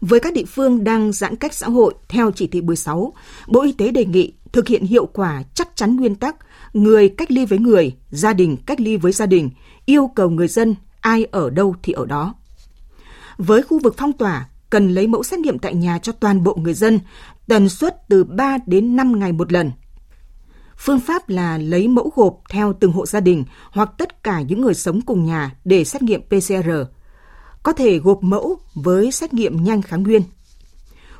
Với 0.00 0.20
các 0.20 0.34
địa 0.34 0.44
phương 0.44 0.84
đang 0.84 1.12
giãn 1.12 1.36
cách 1.36 1.54
xã 1.54 1.68
hội 1.68 1.94
theo 2.08 2.30
chỉ 2.30 2.46
thị 2.46 2.60
16, 2.60 3.12
Bộ 3.48 3.62
Y 3.62 3.72
tế 3.72 3.90
đề 3.90 4.04
nghị 4.04 4.32
thực 4.52 4.68
hiện 4.68 4.84
hiệu 4.84 5.06
quả 5.06 5.42
chắc 5.54 5.68
chắn 5.74 5.96
nguyên 5.96 6.14
tắc 6.14 6.36
người 6.72 7.08
cách 7.08 7.30
ly 7.30 7.46
với 7.46 7.58
người, 7.58 7.96
gia 8.10 8.32
đình 8.32 8.56
cách 8.66 8.80
ly 8.80 8.96
với 8.96 9.12
gia 9.12 9.26
đình, 9.26 9.50
yêu 9.86 10.10
cầu 10.14 10.30
người 10.30 10.48
dân 10.48 10.74
ai 11.00 11.24
ở 11.30 11.50
đâu 11.50 11.74
thì 11.82 11.92
ở 11.92 12.06
đó. 12.06 12.34
Với 13.38 13.62
khu 13.62 13.78
vực 13.78 13.94
phong 13.98 14.12
tỏa, 14.12 14.48
cần 14.70 14.88
lấy 14.88 15.06
mẫu 15.06 15.22
xét 15.22 15.40
nghiệm 15.40 15.58
tại 15.58 15.74
nhà 15.74 15.98
cho 15.98 16.12
toàn 16.12 16.44
bộ 16.44 16.54
người 16.54 16.74
dân, 16.74 17.00
tần 17.46 17.68
suất 17.68 18.08
từ 18.08 18.24
3 18.24 18.58
đến 18.66 18.96
5 18.96 19.18
ngày 19.18 19.32
một 19.32 19.52
lần. 19.52 19.70
Phương 20.78 21.00
pháp 21.00 21.28
là 21.28 21.58
lấy 21.58 21.88
mẫu 21.88 22.12
gộp 22.16 22.40
theo 22.50 22.72
từng 22.72 22.92
hộ 22.92 23.06
gia 23.06 23.20
đình 23.20 23.44
hoặc 23.70 23.90
tất 23.98 24.22
cả 24.22 24.40
những 24.40 24.60
người 24.60 24.74
sống 24.74 25.00
cùng 25.00 25.26
nhà 25.26 25.54
để 25.64 25.84
xét 25.84 26.02
nghiệm 26.02 26.22
PCR. 26.22 26.70
Có 27.62 27.72
thể 27.72 27.98
gộp 27.98 28.22
mẫu 28.22 28.58
với 28.74 29.12
xét 29.12 29.34
nghiệm 29.34 29.64
nhanh 29.64 29.82
kháng 29.82 30.02
nguyên. 30.02 30.22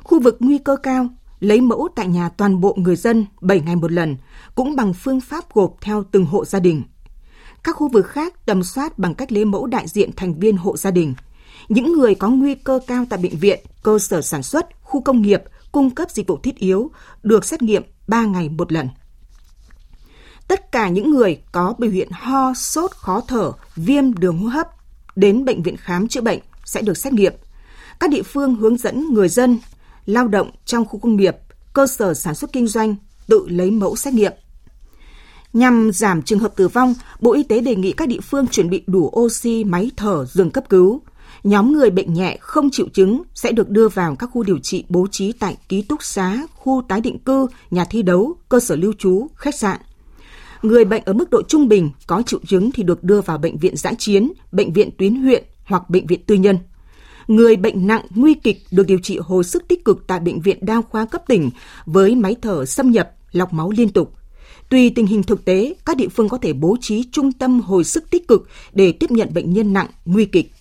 Khu 0.03 0.19
vực 0.19 0.37
nguy 0.39 0.57
cơ 0.57 0.75
cao, 0.75 1.07
lấy 1.39 1.61
mẫu 1.61 1.87
tại 1.95 2.07
nhà 2.07 2.29
toàn 2.29 2.61
bộ 2.61 2.75
người 2.77 2.95
dân 2.95 3.25
7 3.41 3.61
ngày 3.61 3.75
một 3.75 3.91
lần, 3.91 4.17
cũng 4.55 4.75
bằng 4.75 4.93
phương 4.93 5.21
pháp 5.21 5.53
gộp 5.53 5.75
theo 5.81 6.03
từng 6.11 6.25
hộ 6.25 6.45
gia 6.45 6.59
đình. 6.59 6.83
Các 7.63 7.75
khu 7.75 7.87
vực 7.87 8.07
khác 8.07 8.45
tầm 8.45 8.63
soát 8.63 8.99
bằng 8.99 9.15
cách 9.15 9.31
lấy 9.31 9.45
mẫu 9.45 9.65
đại 9.65 9.87
diện 9.87 10.11
thành 10.15 10.39
viên 10.39 10.57
hộ 10.57 10.77
gia 10.77 10.91
đình. 10.91 11.13
Những 11.69 11.93
người 11.93 12.15
có 12.15 12.29
nguy 12.29 12.55
cơ 12.55 12.79
cao 12.87 13.05
tại 13.09 13.19
bệnh 13.19 13.37
viện, 13.37 13.59
cơ 13.83 13.99
sở 13.99 14.21
sản 14.21 14.43
xuất, 14.43 14.67
khu 14.81 15.01
công 15.01 15.21
nghiệp, 15.21 15.43
cung 15.71 15.89
cấp 15.89 16.11
dịch 16.11 16.27
vụ 16.27 16.37
thiết 16.37 16.55
yếu 16.55 16.91
được 17.23 17.45
xét 17.45 17.61
nghiệm 17.61 17.83
3 18.07 18.25
ngày 18.25 18.49
một 18.49 18.71
lần. 18.71 18.87
Tất 20.47 20.71
cả 20.71 20.89
những 20.89 21.11
người 21.11 21.41
có 21.51 21.73
biểu 21.77 21.91
hiện 21.91 22.09
ho, 22.11 22.53
sốt, 22.53 22.91
khó 22.91 23.21
thở, 23.27 23.51
viêm 23.75 24.13
đường 24.13 24.37
hô 24.37 24.47
hấp 24.47 24.67
đến 25.15 25.45
bệnh 25.45 25.63
viện 25.63 25.77
khám 25.77 26.07
chữa 26.07 26.21
bệnh 26.21 26.39
sẽ 26.65 26.81
được 26.81 26.97
xét 26.97 27.13
nghiệm. 27.13 27.33
Các 27.99 28.09
địa 28.09 28.23
phương 28.23 28.55
hướng 28.55 28.77
dẫn 28.77 29.13
người 29.13 29.29
dân 29.29 29.59
lao 30.05 30.27
động 30.27 30.51
trong 30.65 30.85
khu 30.85 30.99
công 30.99 31.15
nghiệp, 31.15 31.35
cơ 31.73 31.87
sở 31.87 32.13
sản 32.13 32.35
xuất 32.35 32.53
kinh 32.53 32.67
doanh 32.67 32.95
tự 33.27 33.47
lấy 33.49 33.71
mẫu 33.71 33.95
xét 33.95 34.13
nghiệm. 34.13 34.31
Nhằm 35.53 35.91
giảm 35.91 36.21
trường 36.21 36.39
hợp 36.39 36.55
tử 36.55 36.67
vong, 36.67 36.93
Bộ 37.19 37.33
Y 37.33 37.43
tế 37.43 37.61
đề 37.61 37.75
nghị 37.75 37.91
các 37.91 38.07
địa 38.07 38.19
phương 38.21 38.47
chuẩn 38.47 38.69
bị 38.69 38.83
đủ 38.87 39.11
oxy, 39.19 39.63
máy 39.63 39.91
thở, 39.97 40.25
giường 40.25 40.51
cấp 40.51 40.69
cứu. 40.69 41.01
Nhóm 41.43 41.73
người 41.73 41.89
bệnh 41.89 42.13
nhẹ 42.13 42.37
không 42.41 42.69
chịu 42.71 42.87
chứng 42.93 43.21
sẽ 43.33 43.51
được 43.51 43.69
đưa 43.69 43.87
vào 43.87 44.15
các 44.15 44.29
khu 44.33 44.43
điều 44.43 44.59
trị 44.59 44.83
bố 44.89 45.07
trí 45.11 45.31
tại 45.31 45.57
ký 45.69 45.81
túc 45.81 46.03
xá, 46.03 46.37
khu 46.55 46.83
tái 46.87 47.01
định 47.01 47.19
cư, 47.19 47.47
nhà 47.71 47.85
thi 47.85 48.01
đấu, 48.01 48.33
cơ 48.49 48.59
sở 48.59 48.75
lưu 48.75 48.93
trú, 48.99 49.27
khách 49.35 49.55
sạn. 49.55 49.79
Người 50.61 50.85
bệnh 50.85 51.03
ở 51.05 51.13
mức 51.13 51.29
độ 51.29 51.41
trung 51.41 51.67
bình 51.67 51.89
có 52.07 52.23
triệu 52.25 52.39
chứng 52.47 52.71
thì 52.71 52.83
được 52.83 53.03
đưa 53.03 53.21
vào 53.21 53.37
bệnh 53.37 53.57
viện 53.57 53.77
giã 53.77 53.91
chiến, 53.97 54.31
bệnh 54.51 54.73
viện 54.73 54.89
tuyến 54.97 55.15
huyện 55.15 55.43
hoặc 55.65 55.89
bệnh 55.89 56.07
viện 56.07 56.23
tư 56.27 56.35
nhân. 56.35 56.57
Người 57.27 57.55
bệnh 57.55 57.87
nặng 57.87 58.05
nguy 58.09 58.33
kịch 58.33 58.57
được 58.71 58.87
điều 58.87 58.99
trị 59.03 59.19
hồi 59.21 59.43
sức 59.43 59.67
tích 59.67 59.85
cực 59.85 60.07
tại 60.07 60.19
bệnh 60.19 60.41
viện 60.41 60.57
đa 60.61 60.81
khoa 60.89 61.05
cấp 61.05 61.23
tỉnh 61.27 61.49
với 61.85 62.15
máy 62.15 62.35
thở 62.41 62.65
xâm 62.65 62.91
nhập, 62.91 63.11
lọc 63.31 63.53
máu 63.53 63.71
liên 63.71 63.89
tục. 63.89 64.13
Tùy 64.71 64.91
tình 64.95 65.07
hình 65.07 65.23
thực 65.23 65.45
tế, 65.45 65.75
các 65.85 65.97
địa 65.97 66.07
phương 66.07 66.29
có 66.29 66.37
thể 66.37 66.53
bố 66.53 66.77
trí 66.81 67.03
trung 67.11 67.31
tâm 67.31 67.61
hồi 67.61 67.83
sức 67.83 68.09
tích 68.09 68.27
cực 68.27 68.49
để 68.73 68.91
tiếp 68.91 69.11
nhận 69.11 69.33
bệnh 69.33 69.53
nhân 69.53 69.73
nặng, 69.73 69.87
nguy 70.05 70.25
kịch. 70.25 70.51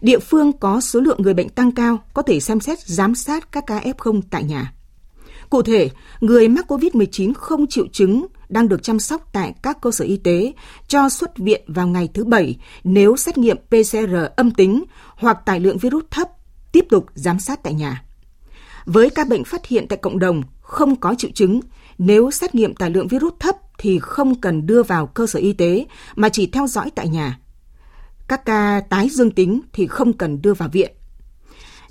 Địa 0.00 0.18
phương 0.18 0.52
có 0.52 0.80
số 0.80 1.00
lượng 1.00 1.22
người 1.22 1.34
bệnh 1.34 1.48
tăng 1.48 1.72
cao 1.72 1.98
có 2.14 2.22
thể 2.22 2.40
xem 2.40 2.60
xét 2.60 2.80
giám 2.80 3.14
sát 3.14 3.52
các 3.52 3.64
ca 3.66 3.80
F0 3.80 4.20
tại 4.30 4.44
nhà. 4.44 4.72
Cụ 5.50 5.62
thể, 5.62 5.90
người 6.20 6.48
mắc 6.48 6.72
COVID-19 6.72 7.32
không 7.34 7.66
triệu 7.66 7.86
chứng 7.92 8.26
đang 8.48 8.68
được 8.68 8.82
chăm 8.82 8.98
sóc 8.98 9.28
tại 9.32 9.54
các 9.62 9.80
cơ 9.80 9.90
sở 9.90 10.04
y 10.04 10.16
tế 10.16 10.52
cho 10.88 11.08
xuất 11.08 11.38
viện 11.38 11.62
vào 11.66 11.88
ngày 11.88 12.08
thứ 12.14 12.24
Bảy 12.24 12.56
nếu 12.84 13.16
xét 13.16 13.38
nghiệm 13.38 13.56
PCR 13.56 14.14
âm 14.36 14.50
tính 14.50 14.84
hoặc 15.16 15.38
tải 15.46 15.60
lượng 15.60 15.78
virus 15.78 16.04
thấp, 16.10 16.28
tiếp 16.72 16.84
tục 16.90 17.06
giám 17.14 17.40
sát 17.40 17.62
tại 17.62 17.74
nhà. 17.74 18.02
Với 18.84 19.10
ca 19.10 19.24
bệnh 19.24 19.44
phát 19.44 19.66
hiện 19.66 19.86
tại 19.88 19.98
cộng 20.02 20.18
đồng 20.18 20.42
không 20.60 20.96
có 20.96 21.14
triệu 21.18 21.30
chứng, 21.34 21.60
nếu 21.98 22.30
xét 22.30 22.54
nghiệm 22.54 22.74
tải 22.74 22.90
lượng 22.90 23.08
virus 23.08 23.32
thấp 23.40 23.56
thì 23.78 23.98
không 23.98 24.40
cần 24.40 24.66
đưa 24.66 24.82
vào 24.82 25.06
cơ 25.06 25.26
sở 25.26 25.38
y 25.38 25.52
tế 25.52 25.86
mà 26.16 26.28
chỉ 26.28 26.46
theo 26.46 26.66
dõi 26.66 26.90
tại 26.94 27.08
nhà. 27.08 27.38
Các 28.28 28.44
ca 28.44 28.82
tái 28.90 29.08
dương 29.08 29.30
tính 29.30 29.60
thì 29.72 29.86
không 29.86 30.12
cần 30.12 30.42
đưa 30.42 30.54
vào 30.54 30.68
viện. 30.72 30.92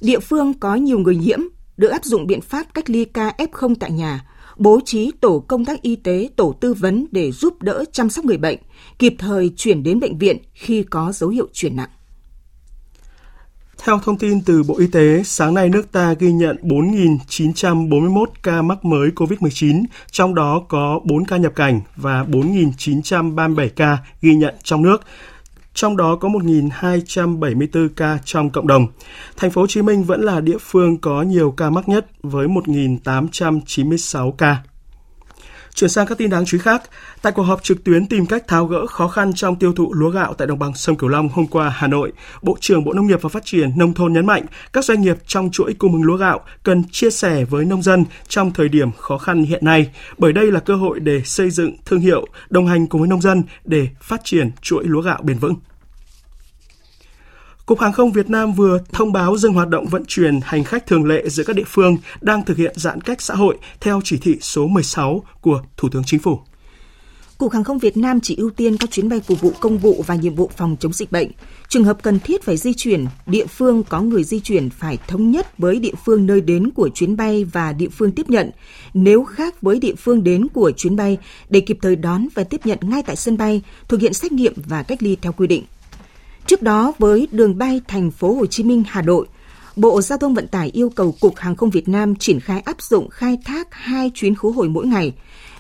Địa 0.02 0.20
phương 0.20 0.54
có 0.54 0.76
nhiều 0.76 1.00
người 1.00 1.16
nhiễm 1.16 1.40
được 1.78 1.88
áp 1.88 2.06
dụng 2.06 2.28
biện 2.28 2.42
pháp 2.42 2.74
cách 2.74 2.90
ly 2.90 3.06
ca 3.06 3.34
F0 3.38 3.76
tại 3.80 3.92
nhà, 3.92 4.26
bố 4.58 4.80
trí 4.86 5.12
tổ 5.22 5.40
công 5.40 5.66
tác 5.66 5.82
y 5.82 5.96
tế, 5.96 6.30
tổ 6.36 6.56
tư 6.62 6.74
vấn 6.74 7.06
để 7.12 7.32
giúp 7.32 7.62
đỡ 7.62 7.84
chăm 7.92 8.10
sóc 8.10 8.26
người 8.26 8.38
bệnh, 8.38 8.58
kịp 9.00 9.16
thời 9.20 9.54
chuyển 9.58 9.84
đến 9.84 10.00
bệnh 10.00 10.18
viện 10.18 10.38
khi 10.54 10.84
có 10.84 11.12
dấu 11.12 11.30
hiệu 11.30 11.48
chuyển 11.54 11.76
nặng. 11.76 11.90
Theo 13.84 14.00
thông 14.00 14.18
tin 14.18 14.42
từ 14.42 14.64
Bộ 14.64 14.76
Y 14.78 14.88
tế, 14.88 15.24
sáng 15.24 15.54
nay 15.54 15.70
nước 15.70 15.92
ta 15.92 16.14
ghi 16.20 16.32
nhận 16.32 16.58
4.941 16.62 18.26
ca 18.44 18.62
mắc 18.62 18.86
mới 18.86 19.10
COVID-19, 19.16 19.84
trong 20.12 20.36
đó 20.36 20.62
có 20.68 21.00
4 21.04 21.26
ca 21.26 21.38
nhập 21.38 21.52
cảnh 21.56 21.82
và 21.96 22.24
4.937 22.24 23.70
ca 23.76 23.98
ghi 24.22 24.36
nhận 24.36 24.56
trong 24.64 24.82
nước. 24.82 25.02
Trong 25.74 25.98
đó 25.98 26.16
có 26.16 26.30
1.274 26.30 27.90
ca 27.96 28.20
trong 28.26 28.50
cộng 28.50 28.68
đồng. 28.68 28.88
Thành 29.38 29.52
phố 29.52 29.62
Hồ 29.62 29.68
Chí 29.68 29.82
Minh 29.82 30.04
vẫn 30.04 30.22
là 30.22 30.42
địa 30.42 30.58
phương 30.60 30.98
có 30.98 31.22
nhiều 31.22 31.52
ca 31.52 31.70
mắc 31.70 31.90
nhất 31.90 32.08
với 32.24 32.48
1.896 32.48 34.32
ca. 34.32 34.58
Chuyển 35.74 35.90
sang 35.90 36.08
các 36.08 36.18
tin 36.18 36.30
đáng 36.30 36.46
chú 36.46 36.58
ý 36.58 36.62
khác, 36.62 36.84
tại 37.22 37.34
cuộc 37.34 37.44
họp 37.44 37.64
trực 37.64 37.84
tuyến 37.84 38.06
tìm 38.06 38.26
cách 38.26 38.48
tháo 38.48 38.66
gỡ 38.66 38.88
khó 38.88 39.08
khăn 39.08 39.34
trong 39.34 39.56
tiêu 39.56 39.74
thụ 39.74 39.94
lúa 39.94 40.10
gạo 40.10 40.34
tại 40.34 40.48
đồng 40.48 40.60
bằng 40.60 40.76
sông 40.76 40.98
Cửu 40.98 41.10
Long 41.10 41.30
hôm 41.30 41.48
qua 41.48 41.70
Hà 41.70 41.88
Nội, 41.88 42.12
Bộ 42.42 42.58
trưởng 42.60 42.84
Bộ 42.84 42.94
Nông 42.94 43.08
nghiệp 43.08 43.22
và 43.22 43.30
Phát 43.30 43.46
triển 43.46 43.72
Nông 43.78 43.94
thôn 43.94 44.14
nhấn 44.14 44.26
mạnh 44.26 44.46
các 44.74 44.86
doanh 44.86 45.02
nghiệp 45.02 45.18
trong 45.28 45.52
chuỗi 45.52 45.74
cung 45.74 45.94
ứng 45.94 46.04
lúa 46.04 46.18
gạo 46.18 46.40
cần 46.64 46.84
chia 46.92 47.10
sẻ 47.10 47.46
với 47.46 47.66
nông 47.66 47.82
dân 47.82 48.06
trong 48.28 48.52
thời 48.54 48.70
điểm 48.70 48.92
khó 48.92 49.18
khăn 49.18 49.44
hiện 49.44 49.66
nay, 49.66 49.90
bởi 50.18 50.34
đây 50.34 50.52
là 50.52 50.60
cơ 50.60 50.76
hội 50.76 51.00
để 51.00 51.22
xây 51.26 51.50
dựng 51.50 51.76
thương 51.86 52.00
hiệu, 52.00 52.26
đồng 52.50 52.68
hành 52.68 52.88
cùng 52.88 53.02
với 53.02 53.08
nông 53.08 53.22
dân 53.22 53.44
để 53.66 53.88
phát 54.02 54.22
triển 54.24 54.52
chuỗi 54.62 54.84
lúa 54.84 55.02
gạo 55.02 55.22
bền 55.24 55.38
vững. 55.38 55.56
Cục 57.72 57.80
Hàng 57.80 57.94
không 57.94 58.12
Việt 58.12 58.30
Nam 58.30 58.54
vừa 58.54 58.80
thông 58.92 59.12
báo 59.12 59.38
dừng 59.38 59.54
hoạt 59.54 59.70
động 59.70 59.86
vận 59.88 60.04
chuyển 60.08 60.40
hành 60.44 60.64
khách 60.64 60.88
thường 60.88 61.06
lệ 61.06 61.30
giữa 61.30 61.44
các 61.44 61.56
địa 61.56 61.64
phương 61.68 61.98
đang 62.22 62.46
thực 62.46 62.58
hiện 62.58 62.74
giãn 62.76 63.02
cách 63.02 63.22
xã 63.22 63.36
hội 63.36 63.58
theo 63.80 64.02
chỉ 64.04 64.18
thị 64.18 64.38
số 64.42 64.68
16 64.68 65.24
của 65.42 65.62
Thủ 65.78 65.90
tướng 65.90 66.04
Chính 66.06 66.20
phủ. 66.20 66.40
Cục 67.38 67.52
Hàng 67.52 67.64
không 67.64 67.80
Việt 67.80 67.98
Nam 67.98 68.20
chỉ 68.20 68.36
ưu 68.36 68.50
tiên 68.50 68.78
các 68.78 68.92
chuyến 68.92 69.10
bay 69.10 69.20
phục 69.20 69.42
vụ 69.42 69.52
công 69.60 69.78
vụ 69.78 70.04
và 70.08 70.16
nhiệm 70.16 70.36
vụ 70.36 70.50
phòng 70.58 70.76
chống 70.80 70.94
dịch 70.94 71.12
bệnh. 71.12 71.32
Trường 71.68 71.84
hợp 71.84 71.98
cần 72.02 72.20
thiết 72.20 72.44
phải 72.44 72.58
di 72.58 72.74
chuyển, 72.74 73.06
địa 73.26 73.46
phương 73.46 73.84
có 73.84 74.02
người 74.02 74.24
di 74.24 74.40
chuyển 74.40 74.70
phải 74.70 74.98
thống 75.08 75.32
nhất 75.32 75.58
với 75.58 75.80
địa 75.80 75.96
phương 76.06 76.26
nơi 76.26 76.42
đến 76.42 76.72
của 76.72 76.90
chuyến 76.94 77.18
bay 77.18 77.44
và 77.44 77.74
địa 77.74 77.90
phương 77.90 78.12
tiếp 78.12 78.30
nhận. 78.30 78.52
Nếu 78.94 79.24
khác 79.24 79.62
với 79.62 79.80
địa 79.80 79.96
phương 79.96 80.24
đến 80.24 80.48
của 80.48 80.72
chuyến 80.72 80.96
bay, 80.96 81.18
để 81.50 81.60
kịp 81.60 81.78
thời 81.82 81.96
đón 81.96 82.28
và 82.34 82.44
tiếp 82.44 82.62
nhận 82.66 82.78
ngay 82.82 83.04
tại 83.04 83.16
sân 83.16 83.38
bay, 83.38 83.62
thực 83.88 84.02
hiện 84.02 84.14
xét 84.14 84.32
nghiệm 84.32 84.54
và 84.56 84.84
cách 84.84 85.04
ly 85.04 85.18
theo 85.22 85.32
quy 85.32 85.48
định. 85.48 85.64
Trước 86.46 86.62
đó, 86.62 86.94
với 87.00 87.28
đường 87.32 87.58
bay 87.58 87.82
thành 87.88 88.12
phố 88.12 88.34
Hồ 88.34 88.46
Chí 88.46 88.64
Minh 88.64 88.84
Hà 88.88 89.02
Nội, 89.02 89.28
Bộ 89.76 90.02
Giao 90.02 90.18
thông 90.18 90.34
Vận 90.34 90.48
tải 90.48 90.70
yêu 90.70 90.90
cầu 90.90 91.16
Cục 91.20 91.38
Hàng 91.38 91.56
không 91.56 91.70
Việt 91.70 91.90
Nam 91.90 92.16
triển 92.16 92.40
khai 92.40 92.60
áp 92.60 92.82
dụng 92.82 93.10
khai 93.10 93.38
thác 93.46 93.68
hai 93.72 94.12
chuyến 94.14 94.36
khứ 94.36 94.52
hồi 94.52 94.70
mỗi 94.70 94.86
ngày. 94.88 95.14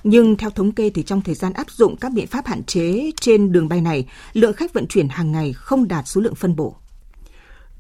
Nhưng 0.04 0.38
theo 0.38 0.50
thống 0.50 0.72
kê 0.72 0.90
thì 0.90 1.04
trong 1.04 1.22
thời 1.22 1.36
gian 1.36 1.54
áp 1.54 1.72
dụng 1.72 1.96
các 1.96 2.12
biện 2.12 2.28
pháp 2.28 2.48
hạn 2.48 2.64
chế 2.64 3.12
trên 3.22 3.52
đường 3.52 3.68
bay 3.68 3.82
này, 3.82 4.08
lượng 4.34 4.54
khách 4.54 4.74
vận 4.74 4.88
chuyển 4.88 5.10
hàng 5.10 5.32
ngày 5.32 5.54
không 5.54 5.88
đạt 5.88 6.08
số 6.08 6.22
lượng 6.22 6.36
phân 6.36 6.56
bổ. 6.56 6.76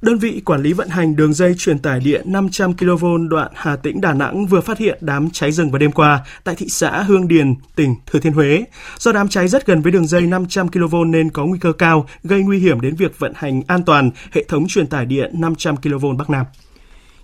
Đơn 0.01 0.17
vị 0.17 0.41
quản 0.45 0.61
lý 0.61 0.73
vận 0.73 0.89
hành 0.89 1.15
đường 1.15 1.33
dây 1.33 1.55
truyền 1.57 1.79
tải 1.79 1.99
điện 1.99 2.31
500 2.31 2.73
kV 2.77 3.05
đoạn 3.29 3.51
Hà 3.55 3.75
Tĩnh 3.75 4.01
Đà 4.01 4.13
Nẵng 4.13 4.45
vừa 4.45 4.61
phát 4.61 4.77
hiện 4.77 4.97
đám 5.01 5.29
cháy 5.29 5.51
rừng 5.51 5.71
vào 5.71 5.79
đêm 5.79 5.91
qua 5.91 6.25
tại 6.43 6.55
thị 6.55 6.65
xã 6.69 7.01
Hương 7.01 7.27
Điền, 7.27 7.55
tỉnh 7.75 7.95
Thừa 8.05 8.19
Thiên 8.19 8.33
Huế. 8.33 8.63
Do 8.97 9.11
đám 9.11 9.27
cháy 9.27 9.47
rất 9.47 9.65
gần 9.65 9.81
với 9.81 9.91
đường 9.91 10.07
dây 10.07 10.21
500 10.21 10.67
kV 10.67 10.95
nên 11.07 11.29
có 11.29 11.45
nguy 11.45 11.59
cơ 11.59 11.73
cao 11.73 12.07
gây 12.23 12.41
nguy 12.41 12.59
hiểm 12.59 12.81
đến 12.81 12.95
việc 12.95 13.19
vận 13.19 13.33
hành 13.35 13.61
an 13.67 13.83
toàn 13.83 14.11
hệ 14.31 14.43
thống 14.43 14.67
truyền 14.67 14.87
tải 14.87 15.05
điện 15.05 15.31
500 15.33 15.77
kV 15.77 16.05
Bắc 16.17 16.29
Nam. 16.29 16.45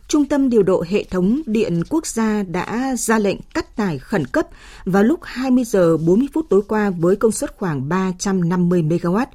Trung 0.08 0.26
tâm 0.26 0.50
điều 0.50 0.64
độ 0.64 0.84
hệ 0.90 1.04
thống 1.04 1.42
điện 1.46 1.82
quốc 1.90 2.08
gia 2.08 2.44
đã 2.44 2.96
ra 2.98 3.20
lệnh 3.20 3.38
cắt 3.54 3.76
tải 3.76 4.00
khẩn 4.00 4.26
cấp 4.26 4.48
vào 4.86 5.04
lúc 5.04 5.20
20 5.24 5.64
giờ 5.64 5.98
40 5.98 6.28
phút 6.34 6.46
tối 6.50 6.62
qua 6.68 6.90
với 6.90 7.16
công 7.16 7.32
suất 7.32 7.56
khoảng 7.58 7.90
350 7.90 8.84
MW. 8.84 9.26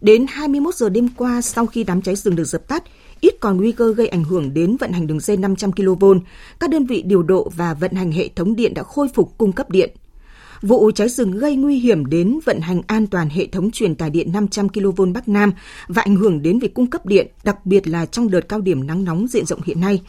Đến 0.00 0.26
21 0.28 0.74
giờ 0.74 0.88
đêm 0.88 1.08
qua 1.16 1.42
sau 1.42 1.66
khi 1.66 1.84
đám 1.84 2.02
cháy 2.02 2.16
rừng 2.16 2.36
được 2.36 2.44
dập 2.44 2.68
tắt, 2.68 2.84
ít 3.20 3.34
còn 3.40 3.56
nguy 3.56 3.72
cơ 3.72 3.94
gây 3.94 4.08
ảnh 4.08 4.24
hưởng 4.24 4.54
đến 4.54 4.76
vận 4.76 4.92
hành 4.92 5.06
đường 5.06 5.20
dây 5.20 5.36
500 5.36 5.72
kV, 5.72 6.04
các 6.60 6.70
đơn 6.70 6.86
vị 6.86 7.02
điều 7.02 7.22
độ 7.22 7.52
và 7.56 7.74
vận 7.74 7.92
hành 7.92 8.12
hệ 8.12 8.28
thống 8.28 8.56
điện 8.56 8.74
đã 8.74 8.82
khôi 8.82 9.08
phục 9.14 9.38
cung 9.38 9.52
cấp 9.52 9.70
điện. 9.70 9.90
Vụ 10.62 10.90
cháy 10.90 11.08
rừng 11.08 11.30
gây 11.30 11.56
nguy 11.56 11.78
hiểm 11.78 12.06
đến 12.06 12.38
vận 12.44 12.60
hành 12.60 12.82
an 12.86 13.06
toàn 13.06 13.28
hệ 13.28 13.46
thống 13.46 13.70
truyền 13.70 13.94
tải 13.94 14.10
điện 14.10 14.32
500 14.32 14.68
kV 14.68 15.02
Bắc 15.14 15.28
Nam 15.28 15.52
và 15.88 16.02
ảnh 16.02 16.16
hưởng 16.16 16.42
đến 16.42 16.58
việc 16.58 16.74
cung 16.74 16.86
cấp 16.86 17.06
điện, 17.06 17.26
đặc 17.44 17.66
biệt 17.66 17.88
là 17.88 18.06
trong 18.06 18.30
đợt 18.30 18.48
cao 18.48 18.60
điểm 18.60 18.86
nắng 18.86 19.04
nóng 19.04 19.26
diện 19.28 19.46
rộng 19.46 19.60
hiện 19.64 19.80
nay. 19.80 20.02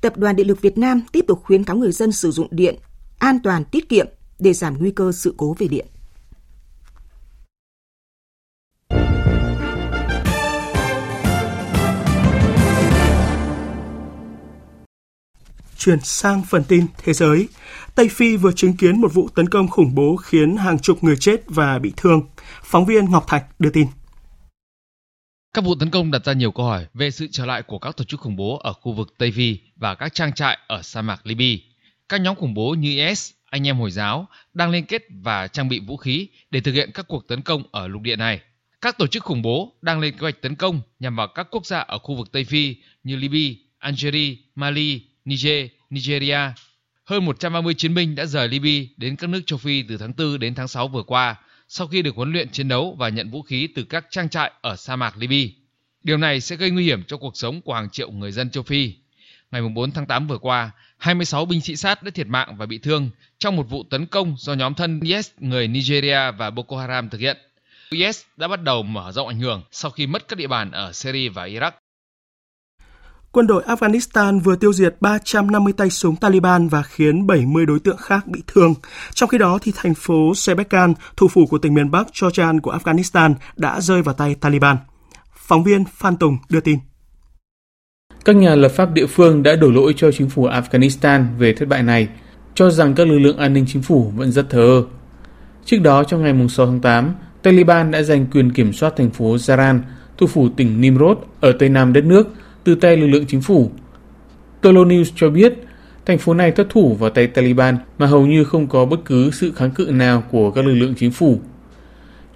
Tập 0.00 0.16
đoàn 0.16 0.36
Điện 0.36 0.46
lực 0.46 0.60
Việt 0.60 0.78
Nam 0.78 1.00
tiếp 1.12 1.24
tục 1.28 1.42
khuyến 1.44 1.64
cáo 1.64 1.76
người 1.76 1.92
dân 1.92 2.12
sử 2.12 2.30
dụng 2.30 2.48
điện 2.50 2.76
an 3.18 3.38
toàn, 3.42 3.64
tiết 3.64 3.88
kiệm 3.88 4.06
để 4.38 4.52
giảm 4.52 4.78
nguy 4.78 4.90
cơ 4.90 5.12
sự 5.12 5.34
cố 5.36 5.56
về 5.58 5.68
điện. 5.68 5.86
Chuyển 15.84 16.00
sang 16.00 16.42
phần 16.42 16.64
tin 16.64 16.86
thế 17.04 17.12
giới, 17.12 17.48
Tây 17.94 18.08
Phi 18.08 18.36
vừa 18.36 18.52
chứng 18.52 18.76
kiến 18.76 19.00
một 19.00 19.14
vụ 19.14 19.28
tấn 19.34 19.48
công 19.48 19.68
khủng 19.68 19.94
bố 19.94 20.16
khiến 20.16 20.56
hàng 20.56 20.78
chục 20.78 21.04
người 21.04 21.16
chết 21.16 21.40
và 21.46 21.78
bị 21.78 21.92
thương. 21.96 22.22
Phóng 22.64 22.86
viên 22.86 23.10
Ngọc 23.10 23.24
Thạch 23.28 23.60
đưa 23.60 23.70
tin. 23.70 23.86
Các 25.54 25.64
vụ 25.64 25.74
tấn 25.74 25.90
công 25.90 26.10
đặt 26.10 26.24
ra 26.24 26.32
nhiều 26.32 26.52
câu 26.52 26.66
hỏi 26.66 26.86
về 26.94 27.10
sự 27.10 27.28
trở 27.30 27.46
lại 27.46 27.62
của 27.62 27.78
các 27.78 27.96
tổ 27.96 28.04
chức 28.04 28.20
khủng 28.20 28.36
bố 28.36 28.58
ở 28.58 28.72
khu 28.72 28.92
vực 28.92 29.14
Tây 29.18 29.32
Phi 29.32 29.58
và 29.76 29.94
các 29.94 30.14
trang 30.14 30.32
trại 30.32 30.58
ở 30.66 30.82
sa 30.82 31.02
mạc 31.02 31.26
Libya. 31.26 31.62
Các 32.08 32.20
nhóm 32.20 32.36
khủng 32.36 32.54
bố 32.54 32.74
như 32.74 33.06
IS, 33.06 33.30
anh 33.44 33.66
em 33.66 33.76
Hồi 33.76 33.90
giáo 33.90 34.28
đang 34.54 34.70
liên 34.70 34.84
kết 34.84 35.02
và 35.10 35.48
trang 35.48 35.68
bị 35.68 35.80
vũ 35.80 35.96
khí 35.96 36.28
để 36.50 36.60
thực 36.60 36.72
hiện 36.72 36.90
các 36.94 37.08
cuộc 37.08 37.28
tấn 37.28 37.42
công 37.42 37.62
ở 37.72 37.88
lục 37.88 38.02
địa 38.02 38.16
này. 38.16 38.40
Các 38.80 38.98
tổ 38.98 39.06
chức 39.06 39.22
khủng 39.22 39.42
bố 39.42 39.72
đang 39.82 40.00
lên 40.00 40.12
kế 40.12 40.18
hoạch 40.20 40.42
tấn 40.42 40.54
công 40.54 40.80
nhằm 40.98 41.16
vào 41.16 41.28
các 41.34 41.46
quốc 41.50 41.66
gia 41.66 41.78
ở 41.78 41.98
khu 41.98 42.16
vực 42.16 42.32
Tây 42.32 42.44
Phi 42.44 42.76
như 43.04 43.16
Libya, 43.16 43.62
Algeria, 43.78 44.36
Mali, 44.54 45.11
Niger, 45.24 45.66
Nigeria. 45.90 46.38
Hơn 47.04 47.24
130 47.24 47.74
chiến 47.74 47.94
binh 47.94 48.14
đã 48.14 48.26
rời 48.26 48.48
Libya 48.48 48.88
đến 48.96 49.16
các 49.16 49.30
nước 49.30 49.40
châu 49.46 49.58
Phi 49.58 49.82
từ 49.82 49.96
tháng 49.96 50.12
4 50.18 50.38
đến 50.38 50.54
tháng 50.54 50.68
6 50.68 50.88
vừa 50.88 51.02
qua 51.02 51.36
sau 51.68 51.86
khi 51.86 52.02
được 52.02 52.16
huấn 52.16 52.32
luyện 52.32 52.48
chiến 52.48 52.68
đấu 52.68 52.96
và 52.98 53.08
nhận 53.08 53.30
vũ 53.30 53.42
khí 53.42 53.68
từ 53.74 53.84
các 53.84 54.06
trang 54.10 54.28
trại 54.28 54.52
ở 54.60 54.76
sa 54.76 54.96
mạc 54.96 55.16
Libya. 55.16 55.52
Điều 56.02 56.16
này 56.16 56.40
sẽ 56.40 56.56
gây 56.56 56.70
nguy 56.70 56.84
hiểm 56.84 57.04
cho 57.04 57.16
cuộc 57.16 57.36
sống 57.36 57.60
của 57.62 57.74
hàng 57.74 57.90
triệu 57.90 58.10
người 58.10 58.32
dân 58.32 58.50
châu 58.50 58.62
Phi. 58.62 58.94
Ngày 59.50 59.62
4 59.74 59.90
tháng 59.90 60.06
8 60.06 60.26
vừa 60.26 60.38
qua, 60.38 60.70
26 60.98 61.44
binh 61.44 61.60
sĩ 61.60 61.76
sát 61.76 62.02
đã 62.02 62.10
thiệt 62.10 62.26
mạng 62.26 62.56
và 62.56 62.66
bị 62.66 62.78
thương 62.78 63.10
trong 63.38 63.56
một 63.56 63.70
vụ 63.70 63.84
tấn 63.90 64.06
công 64.06 64.34
do 64.38 64.54
nhóm 64.54 64.74
thân 64.74 65.00
IS 65.00 65.30
người 65.38 65.68
Nigeria 65.68 66.30
và 66.30 66.50
Boko 66.50 66.76
Haram 66.76 67.08
thực 67.08 67.20
hiện. 67.20 67.36
IS 67.90 68.22
đã 68.36 68.48
bắt 68.48 68.62
đầu 68.62 68.82
mở 68.82 69.12
rộng 69.12 69.28
ảnh 69.28 69.40
hưởng 69.40 69.62
sau 69.70 69.90
khi 69.90 70.06
mất 70.06 70.28
các 70.28 70.36
địa 70.36 70.46
bàn 70.46 70.70
ở 70.70 70.92
Syria 70.92 71.28
và 71.28 71.46
Iraq. 71.46 71.72
Quân 73.32 73.46
đội 73.46 73.62
Afghanistan 73.66 74.40
vừa 74.40 74.56
tiêu 74.56 74.72
diệt 74.72 74.96
350 75.00 75.72
tay 75.72 75.90
súng 75.90 76.16
Taliban 76.16 76.68
và 76.68 76.82
khiến 76.82 77.26
70 77.26 77.66
đối 77.66 77.80
tượng 77.80 77.96
khác 77.96 78.26
bị 78.26 78.42
thương. 78.46 78.74
Trong 79.14 79.28
khi 79.28 79.38
đó, 79.38 79.58
thì 79.62 79.72
thành 79.76 79.94
phố 79.94 80.34
Sebekan, 80.34 80.94
thủ 81.16 81.28
phủ 81.28 81.46
của 81.46 81.58
tỉnh 81.58 81.74
miền 81.74 81.90
Bắc 81.90 82.06
Chojan 82.12 82.60
của 82.60 82.72
Afghanistan, 82.72 83.34
đã 83.56 83.80
rơi 83.80 84.02
vào 84.02 84.14
tay 84.14 84.34
Taliban. 84.34 84.76
Phóng 85.34 85.64
viên 85.64 85.84
Phan 85.84 86.16
Tùng 86.16 86.38
đưa 86.48 86.60
tin. 86.60 86.78
Các 88.24 88.36
nhà 88.36 88.54
lập 88.54 88.68
pháp 88.68 88.92
địa 88.92 89.06
phương 89.06 89.42
đã 89.42 89.56
đổ 89.56 89.70
lỗi 89.70 89.94
cho 89.96 90.12
chính 90.12 90.30
phủ 90.30 90.46
Afghanistan 90.48 91.24
về 91.38 91.52
thất 91.52 91.68
bại 91.68 91.82
này, 91.82 92.08
cho 92.54 92.70
rằng 92.70 92.94
các 92.94 93.08
lực 93.08 93.18
lượng 93.18 93.36
an 93.38 93.52
ninh 93.52 93.64
chính 93.68 93.82
phủ 93.82 94.12
vẫn 94.16 94.32
rất 94.32 94.50
thờ 94.50 94.60
ơ. 94.60 94.84
Trước 95.64 95.78
đó, 95.78 96.04
trong 96.04 96.22
ngày 96.22 96.48
6 96.48 96.66
tháng 96.66 96.80
8, 96.80 97.14
Taliban 97.42 97.90
đã 97.90 98.02
giành 98.02 98.26
quyền 98.26 98.52
kiểm 98.52 98.72
soát 98.72 98.92
thành 98.96 99.10
phố 99.10 99.36
Zaran, 99.36 99.78
thủ 100.18 100.26
phủ 100.26 100.48
tỉnh 100.48 100.80
Nimrod 100.80 101.18
ở 101.40 101.52
tây 101.58 101.68
nam 101.68 101.92
đất 101.92 102.04
nước, 102.04 102.28
từ 102.64 102.74
tay 102.74 102.96
lực 102.96 103.06
lượng 103.06 103.24
chính 103.28 103.40
phủ. 103.40 103.70
Tolo 104.60 104.84
News 104.84 105.04
cho 105.16 105.30
biết, 105.30 105.54
thành 106.06 106.18
phố 106.18 106.34
này 106.34 106.50
thất 106.50 106.66
thủ 106.70 106.94
vào 106.94 107.10
tay 107.10 107.26
Taliban 107.26 107.76
mà 107.98 108.06
hầu 108.06 108.26
như 108.26 108.44
không 108.44 108.66
có 108.66 108.84
bất 108.84 109.04
cứ 109.04 109.30
sự 109.30 109.52
kháng 109.52 109.70
cự 109.70 109.90
nào 109.92 110.22
của 110.30 110.50
các 110.50 110.64
lực 110.64 110.74
lượng 110.74 110.94
chính 110.96 111.10
phủ. 111.10 111.40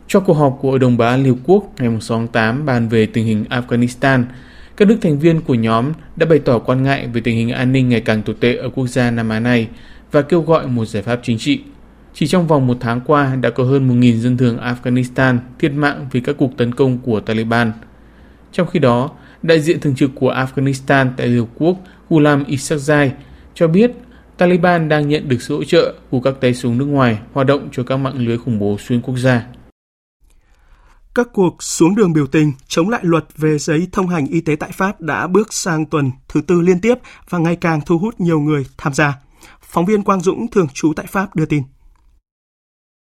Trong 0.09 0.25
cuộc 0.27 0.35
họp 0.35 0.59
của 0.61 0.71
Hội 0.71 0.79
đồng 0.79 0.97
Bảo 0.97 1.09
an 1.09 1.23
Liên 1.23 1.35
Hợp 1.35 1.41
Quốc 1.45 1.73
ngày 1.79 2.01
6 2.01 2.19
tháng 2.19 2.29
8 2.29 2.67
bàn 2.67 2.89
về 2.89 3.07
tình 3.07 3.27
hình 3.27 3.45
Afghanistan, 3.51 4.25
các 4.77 4.89
nước 4.89 4.97
thành 5.03 5.19
viên 5.19 5.41
của 5.41 5.55
nhóm 5.55 5.93
đã 6.17 6.27
bày 6.27 6.39
tỏ 6.39 6.59
quan 6.59 6.83
ngại 6.83 7.09
về 7.13 7.21
tình 7.21 7.37
hình 7.37 7.51
an 7.51 7.73
ninh 7.73 7.89
ngày 7.89 8.01
càng 8.01 8.23
tồi 8.23 8.37
tệ 8.41 8.57
ở 8.57 8.69
quốc 8.69 8.87
gia 8.87 9.11
Nam 9.11 9.29
Á 9.29 9.41
này 9.41 9.69
và 10.13 10.23
kêu 10.23 10.43
gọi 10.43 10.67
một 10.67 10.85
giải 10.85 11.03
pháp 11.03 11.21
chính 11.23 11.39
trị. 11.39 11.61
Chỉ 12.15 12.27
trong 12.27 12.47
vòng 12.47 12.67
một 12.67 12.77
tháng 12.81 13.01
qua 13.07 13.37
đã 13.37 13.51
có 13.51 13.65
hơn 13.65 14.01
1.000 14.01 14.17
dân 14.17 14.37
thường 14.37 14.59
Afghanistan 14.59 15.39
thiệt 15.59 15.73
mạng 15.73 16.07
vì 16.13 16.21
các 16.21 16.37
cuộc 16.39 16.57
tấn 16.57 16.75
công 16.75 16.99
của 16.99 17.21
Taliban. 17.21 17.73
Trong 18.53 18.67
khi 18.67 18.79
đó, 18.79 19.11
đại 19.43 19.61
diện 19.61 19.81
thường 19.81 19.95
trực 19.95 20.11
của 20.15 20.33
Afghanistan 20.33 21.11
tại 21.17 21.27
Liên 21.27 21.39
Hợp 21.39 21.49
Quốc, 21.59 21.77
Ghulam 22.11 22.45
Isakzai 22.45 23.11
cho 23.55 23.69
biết 23.69 23.93
Taliban 24.37 24.89
đang 24.89 25.09
nhận 25.09 25.29
được 25.29 25.43
sự 25.43 25.57
hỗ 25.57 25.65
trợ 25.65 25.95
của 26.11 26.21
các 26.21 26.35
tay 26.41 26.55
súng 26.55 26.79
nước 26.79 26.85
ngoài 26.85 27.19
hoạt 27.33 27.47
động 27.47 27.69
cho 27.73 27.83
các 27.83 27.97
mạng 27.97 28.19
lưới 28.19 28.39
khủng 28.39 28.59
bố 28.59 28.77
xuyên 28.79 29.01
quốc 29.01 29.17
gia. 29.17 29.47
Các 31.15 31.29
cuộc 31.33 31.63
xuống 31.63 31.95
đường 31.95 32.13
biểu 32.13 32.27
tình 32.27 32.53
chống 32.69 32.89
lại 32.89 33.01
luật 33.05 33.25
về 33.37 33.59
giấy 33.59 33.89
thông 33.93 34.09
hành 34.09 34.27
y 34.27 34.41
tế 34.41 34.57
tại 34.57 34.71
Pháp 34.73 35.01
đã 35.01 35.27
bước 35.27 35.53
sang 35.53 35.87
tuần 35.87 36.11
thứ 36.29 36.41
tư 36.41 36.61
liên 36.61 36.81
tiếp 36.81 36.95
và 37.31 37.39
ngày 37.39 37.57
càng 37.57 37.81
thu 37.87 37.99
hút 37.99 38.21
nhiều 38.21 38.41
người 38.41 38.67
tham 38.79 38.95
gia. 38.95 39.15
Phóng 39.61 39.87
viên 39.87 40.03
Quang 40.03 40.21
Dũng, 40.21 40.51
thường 40.51 40.67
trú 40.75 40.93
tại 40.97 41.07
Pháp, 41.07 41.37
đưa 41.37 41.47
tin. 41.47 41.63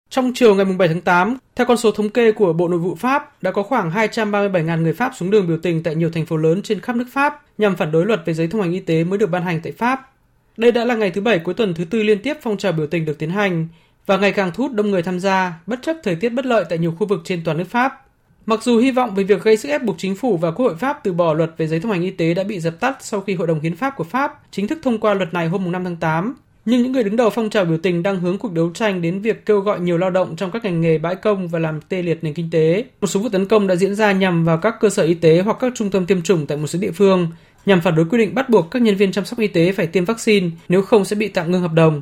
Trong 0.10 0.32
chiều 0.36 0.56
ngày 0.56 0.65
7 0.65 0.88
tháng 0.88 1.02
8, 1.02 1.38
theo 1.56 1.67
con 1.67 1.78
số 1.78 1.91
thống 1.91 2.10
kê 2.10 2.32
của 2.32 2.54
Bộ 2.54 2.67
Nội 2.67 2.80
vụ 2.80 2.95
Pháp, 2.95 3.43
đã 3.43 3.52
có 3.52 3.63
khoảng 3.63 3.91
237.000 3.91 4.82
người 4.82 4.93
Pháp 4.93 5.12
xuống 5.15 5.30
đường 5.30 5.48
biểu 5.48 5.58
tình 5.58 5.84
tại 5.84 5.95
nhiều 5.95 6.10
thành 6.10 6.26
phố 6.26 6.38
lớn 6.38 6.62
trên 6.62 6.80
khắp 6.80 6.95
nước 6.95 7.06
Pháp 7.12 7.41
nhằm 7.58 7.76
phản 7.76 7.91
đối 7.91 8.06
luật 8.06 8.22
về 8.26 8.34
giấy 8.34 8.48
thông 8.48 8.62
hành 8.62 8.72
y 8.72 8.80
tế 8.80 9.04
mới 9.04 9.19
được 9.19 9.28
ban 9.28 9.43
hành 9.43 9.60
tại 9.63 9.72
Pháp. 9.72 10.12
Đây 10.58 10.72
đã 10.72 10.86
là 10.86 10.95
ngày 10.95 11.12
thứ 11.12 11.22
bảy 11.22 11.39
cuối 11.39 11.54
tuần 11.54 11.74
thứ 11.74 11.86
tư 11.86 12.04
liên 12.04 12.19
tiếp 12.19 12.38
phong 12.41 12.58
trào 12.58 12.72
biểu 12.72 12.88
tình 12.88 13.06
được 13.06 13.17
tiến 13.17 13.30
hành 13.30 13.67
và 14.06 14.17
ngày 14.17 14.32
càng 14.32 14.52
thu 14.54 14.63
hút 14.63 14.74
đông 14.74 14.91
người 14.91 15.04
tham 15.04 15.19
gia, 15.19 15.54
bất 15.65 15.80
chấp 15.82 15.98
thời 16.04 16.15
tiết 16.15 16.30
bất 16.30 16.45
lợi 16.45 16.65
tại 16.69 16.78
nhiều 16.78 16.93
khu 17.00 17.08
vực 17.08 17.22
trên 17.24 17.41
toàn 17.45 17.58
nước 17.58 17.67
Pháp. 17.69 18.06
Mặc 18.45 18.63
dù 18.63 18.78
hy 18.78 18.91
vọng 18.91 19.15
về 19.15 19.24
việc 19.24 19.43
gây 19.43 19.58
sức 19.58 19.69
ép 19.69 19.84
buộc 19.84 19.95
chính 19.98 20.15
phủ 20.15 20.38
và 20.38 20.52
Quốc 20.52 20.65
hội 20.65 20.76
Pháp 20.76 21.00
từ 21.04 21.13
bỏ 21.13 21.34
luật 21.34 21.52
về 21.58 21.67
giấy 21.67 21.80
thông 21.80 21.91
hành 21.91 22.02
y 22.02 22.12
tế 22.12 22.34
đã 22.34 22.43
bị 22.43 22.60
dập 22.60 22.80
tắt 22.80 22.98
sau 23.00 23.22
khi 23.22 23.36
Hội 23.36 23.48
đồng 23.48 23.60
Hiến 23.60 23.76
pháp 23.76 23.95
của 23.98 24.04
Pháp 24.04 24.39
chính 24.52 24.67
thức 24.67 24.80
thông 24.84 24.98
qua 24.98 25.13
luật 25.13 25.34
này 25.34 25.48
hôm 25.48 25.72
5 25.72 25.84
tháng 25.84 25.95
8, 25.95 26.36
nhưng 26.70 26.82
những 26.84 26.92
người 26.92 27.04
đứng 27.04 27.16
đầu 27.16 27.30
phong 27.30 27.50
trào 27.50 27.66
biểu 27.66 27.78
tình 27.78 28.04
đang 28.04 28.20
hướng 28.20 28.38
cuộc 28.38 28.54
đấu 28.54 28.72
tranh 28.74 29.02
đến 29.02 29.22
việc 29.22 29.46
kêu 29.46 29.60
gọi 29.60 29.80
nhiều 29.80 29.98
lao 29.98 30.10
động 30.10 30.36
trong 30.36 30.52
các 30.52 30.64
ngành 30.64 30.82
nghề 30.82 30.98
bãi 30.98 31.16
công 31.16 31.48
và 31.48 31.60
làm 31.60 31.82
tê 31.82 32.02
liệt 32.02 32.24
nền 32.24 32.34
kinh 32.34 32.50
tế. 32.52 32.86
Một 33.02 33.08
số 33.08 33.20
vụ 33.20 33.30
tấn 33.30 33.46
công 33.46 33.68
đã 33.68 33.76
diễn 33.76 33.96
ra 33.96 34.12
nhằm 34.12 34.46
vào 34.46 34.58
các 34.58 34.76
cơ 34.80 34.90
sở 34.90 35.04
y 35.04 35.14
tế 35.14 35.42
hoặc 35.42 35.58
các 35.60 35.74
trung 35.76 35.90
tâm 35.90 36.06
tiêm 36.06 36.22
chủng 36.22 36.46
tại 36.46 36.58
một 36.58 36.68
số 36.68 36.80
địa 36.80 36.92
phương, 36.92 37.28
nhằm 37.66 37.82
phản 37.82 37.96
đối 37.96 38.06
quy 38.06 38.18
định 38.18 38.36
bắt 38.36 38.50
buộc 38.50 38.72
các 38.72 38.82
nhân 38.82 38.96
viên 38.96 39.12
chăm 39.12 39.26
sóc 39.26 39.40
y 39.40 39.48
tế 39.48 39.72
phải 39.72 39.88
tiêm 39.88 40.06
vaccine, 40.06 40.50
nếu 40.70 40.82
không 40.82 41.06
sẽ 41.06 41.16
bị 41.16 41.28
tạm 41.28 41.52
ngưng 41.52 41.62
hợp 41.62 41.74
đồng. 41.74 42.02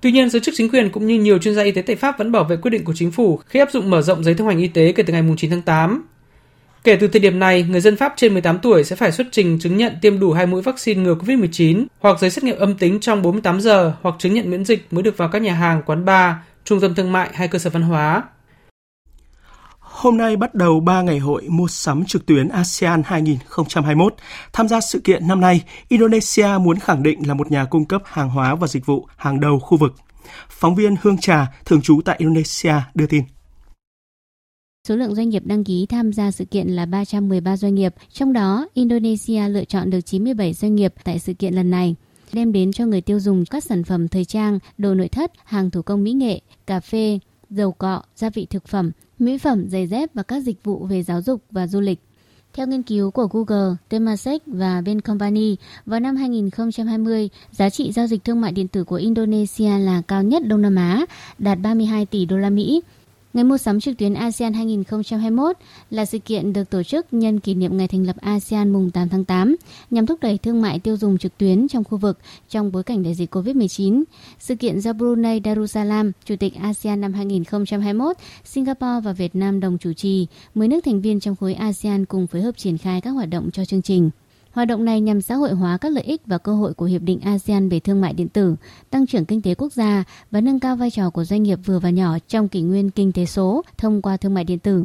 Tuy 0.00 0.12
nhiên, 0.12 0.30
giới 0.30 0.40
chức 0.40 0.54
chính 0.56 0.70
quyền 0.70 0.90
cũng 0.90 1.06
như 1.06 1.20
nhiều 1.20 1.38
chuyên 1.38 1.54
gia 1.54 1.62
y 1.62 1.72
tế 1.72 1.82
tại 1.82 1.96
Pháp 1.96 2.18
vẫn 2.18 2.32
bảo 2.32 2.44
vệ 2.44 2.56
quyết 2.56 2.70
định 2.70 2.84
của 2.84 2.94
chính 2.96 3.10
phủ 3.10 3.40
khi 3.46 3.60
áp 3.60 3.70
dụng 3.70 3.90
mở 3.90 4.02
rộng 4.02 4.24
giấy 4.24 4.34
thông 4.34 4.48
hành 4.48 4.58
y 4.58 4.68
tế 4.68 4.92
kể 4.92 5.02
từ 5.02 5.12
ngày 5.12 5.22
9 5.36 5.50
tháng 5.50 5.62
8. 5.62 6.06
Kể 6.84 6.96
từ 6.96 7.08
thời 7.08 7.20
điểm 7.20 7.38
này, 7.38 7.62
người 7.62 7.80
dân 7.80 7.96
Pháp 7.96 8.12
trên 8.16 8.32
18 8.32 8.58
tuổi 8.58 8.84
sẽ 8.84 8.96
phải 8.96 9.12
xuất 9.12 9.26
trình 9.30 9.58
chứng 9.58 9.76
nhận 9.76 9.92
tiêm 10.02 10.20
đủ 10.20 10.32
hai 10.32 10.46
mũi 10.46 10.62
vaccine 10.62 11.02
ngừa 11.02 11.14
COVID-19 11.14 11.86
hoặc 12.00 12.20
giấy 12.20 12.30
xét 12.30 12.44
nghiệm 12.44 12.58
âm 12.58 12.74
tính 12.74 13.00
trong 13.00 13.22
48 13.22 13.60
giờ 13.60 13.92
hoặc 14.02 14.14
chứng 14.18 14.34
nhận 14.34 14.50
miễn 14.50 14.64
dịch 14.64 14.86
mới 14.90 15.02
được 15.02 15.16
vào 15.16 15.28
các 15.28 15.42
nhà 15.42 15.54
hàng, 15.54 15.82
quán 15.86 16.04
bar, 16.04 16.34
trung 16.64 16.80
tâm 16.80 16.94
thương 16.94 17.12
mại 17.12 17.30
hay 17.34 17.48
cơ 17.48 17.58
sở 17.58 17.70
văn 17.70 17.82
hóa. 17.82 18.22
Hôm 19.78 20.16
nay 20.16 20.36
bắt 20.36 20.54
đầu 20.54 20.80
3 20.80 21.02
ngày 21.02 21.18
hội 21.18 21.42
mua 21.48 21.68
sắm 21.68 22.04
trực 22.04 22.26
tuyến 22.26 22.48
ASEAN 22.48 23.02
2021. 23.06 24.14
Tham 24.52 24.68
gia 24.68 24.80
sự 24.80 25.00
kiện 25.04 25.28
năm 25.28 25.40
nay, 25.40 25.64
Indonesia 25.88 26.48
muốn 26.60 26.78
khẳng 26.78 27.02
định 27.02 27.28
là 27.28 27.34
một 27.34 27.50
nhà 27.50 27.64
cung 27.64 27.84
cấp 27.84 28.02
hàng 28.04 28.28
hóa 28.28 28.54
và 28.54 28.66
dịch 28.66 28.86
vụ 28.86 29.06
hàng 29.16 29.40
đầu 29.40 29.58
khu 29.58 29.78
vực. 29.78 29.94
Phóng 30.48 30.74
viên 30.74 30.96
Hương 31.02 31.18
Trà, 31.18 31.46
thường 31.64 31.82
trú 31.82 32.00
tại 32.04 32.16
Indonesia, 32.18 32.74
đưa 32.94 33.06
tin. 33.06 33.24
Số 34.88 34.96
lượng 34.96 35.14
doanh 35.14 35.28
nghiệp 35.28 35.42
đăng 35.46 35.64
ký 35.64 35.86
tham 35.86 36.12
gia 36.12 36.30
sự 36.30 36.44
kiện 36.44 36.68
là 36.68 36.86
313 36.86 37.56
doanh 37.56 37.74
nghiệp, 37.74 37.94
trong 38.12 38.32
đó 38.32 38.68
Indonesia 38.74 39.48
lựa 39.48 39.64
chọn 39.64 39.90
được 39.90 40.00
97 40.00 40.52
doanh 40.52 40.74
nghiệp 40.74 40.94
tại 41.04 41.18
sự 41.18 41.34
kiện 41.34 41.54
lần 41.54 41.70
này 41.70 41.94
đem 42.32 42.52
đến 42.52 42.72
cho 42.72 42.86
người 42.86 43.00
tiêu 43.00 43.20
dùng 43.20 43.44
các 43.44 43.64
sản 43.64 43.84
phẩm 43.84 44.08
thời 44.08 44.24
trang, 44.24 44.58
đồ 44.78 44.94
nội 44.94 45.08
thất, 45.08 45.32
hàng 45.44 45.70
thủ 45.70 45.82
công 45.82 46.04
mỹ 46.04 46.12
nghệ, 46.12 46.40
cà 46.66 46.80
phê, 46.80 47.18
dầu 47.50 47.72
cọ, 47.72 48.02
gia 48.16 48.30
vị 48.30 48.46
thực 48.50 48.68
phẩm, 48.68 48.90
mỹ 49.18 49.38
phẩm, 49.38 49.68
giày 49.68 49.86
dép 49.86 50.10
và 50.14 50.22
các 50.22 50.40
dịch 50.40 50.64
vụ 50.64 50.86
về 50.86 51.02
giáo 51.02 51.22
dục 51.22 51.42
và 51.50 51.66
du 51.66 51.80
lịch. 51.80 51.98
Theo 52.52 52.66
nghiên 52.66 52.82
cứu 52.82 53.10
của 53.10 53.26
Google, 53.26 53.76
Temasek 53.88 54.42
và 54.46 54.80
Ben 54.80 55.00
Company, 55.00 55.56
vào 55.86 56.00
năm 56.00 56.16
2020, 56.16 57.28
giá 57.52 57.70
trị 57.70 57.92
giao 57.92 58.06
dịch 58.06 58.24
thương 58.24 58.40
mại 58.40 58.52
điện 58.52 58.68
tử 58.68 58.84
của 58.84 58.96
Indonesia 58.96 59.78
là 59.78 60.02
cao 60.08 60.22
nhất 60.22 60.42
Đông 60.46 60.62
Nam 60.62 60.76
Á, 60.76 61.06
đạt 61.38 61.58
32 61.60 62.06
tỷ 62.06 62.24
đô 62.24 62.36
la 62.36 62.50
Mỹ. 62.50 62.82
Ngày 63.38 63.44
mua 63.44 63.58
sắm 63.58 63.80
trực 63.80 63.98
tuyến 63.98 64.14
ASEAN 64.14 64.52
2021 64.52 65.56
là 65.90 66.04
sự 66.04 66.18
kiện 66.18 66.52
được 66.52 66.70
tổ 66.70 66.82
chức 66.82 67.06
nhân 67.10 67.40
kỷ 67.40 67.54
niệm 67.54 67.76
ngày 67.76 67.88
thành 67.88 68.06
lập 68.06 68.16
ASEAN 68.20 68.70
mùng 68.72 68.90
8 68.90 69.08
tháng 69.08 69.24
8 69.24 69.56
nhằm 69.90 70.06
thúc 70.06 70.20
đẩy 70.20 70.38
thương 70.38 70.62
mại 70.62 70.78
tiêu 70.78 70.96
dùng 70.96 71.18
trực 71.18 71.38
tuyến 71.38 71.68
trong 71.68 71.84
khu 71.84 71.98
vực 71.98 72.18
trong 72.48 72.72
bối 72.72 72.82
cảnh 72.82 73.02
đại 73.02 73.14
dịch 73.14 73.34
COVID-19. 73.34 74.02
Sự 74.38 74.54
kiện 74.54 74.80
do 74.80 74.92
Brunei 74.92 75.40
Darussalam, 75.44 76.12
Chủ 76.24 76.36
tịch 76.36 76.54
ASEAN 76.54 77.00
năm 77.00 77.12
2021, 77.12 78.16
Singapore 78.44 79.00
và 79.04 79.12
Việt 79.12 79.36
Nam 79.36 79.60
đồng 79.60 79.78
chủ 79.78 79.92
trì, 79.92 80.26
10 80.54 80.68
nước 80.68 80.84
thành 80.84 81.00
viên 81.00 81.20
trong 81.20 81.36
khối 81.36 81.54
ASEAN 81.54 82.04
cùng 82.04 82.26
phối 82.26 82.42
hợp 82.42 82.56
triển 82.56 82.78
khai 82.78 83.00
các 83.00 83.10
hoạt 83.10 83.28
động 83.28 83.50
cho 83.52 83.64
chương 83.64 83.82
trình. 83.82 84.10
Hoạt 84.58 84.68
động 84.68 84.84
này 84.84 85.00
nhằm 85.00 85.20
xã 85.20 85.34
hội 85.34 85.52
hóa 85.52 85.78
các 85.80 85.92
lợi 85.92 86.04
ích 86.04 86.22
và 86.26 86.38
cơ 86.38 86.54
hội 86.54 86.74
của 86.74 86.84
Hiệp 86.84 87.02
định 87.02 87.20
ASEAN 87.20 87.68
về 87.68 87.80
thương 87.80 88.00
mại 88.00 88.12
điện 88.12 88.28
tử, 88.28 88.56
tăng 88.90 89.06
trưởng 89.06 89.24
kinh 89.24 89.42
tế 89.42 89.54
quốc 89.54 89.72
gia 89.72 90.04
và 90.30 90.40
nâng 90.40 90.60
cao 90.60 90.76
vai 90.76 90.90
trò 90.90 91.10
của 91.10 91.24
doanh 91.24 91.42
nghiệp 91.42 91.58
vừa 91.64 91.78
và 91.78 91.90
nhỏ 91.90 92.18
trong 92.28 92.48
kỷ 92.48 92.62
nguyên 92.62 92.90
kinh 92.90 93.12
tế 93.12 93.26
số 93.26 93.62
thông 93.78 94.02
qua 94.02 94.16
thương 94.16 94.34
mại 94.34 94.44
điện 94.44 94.58
tử. 94.58 94.84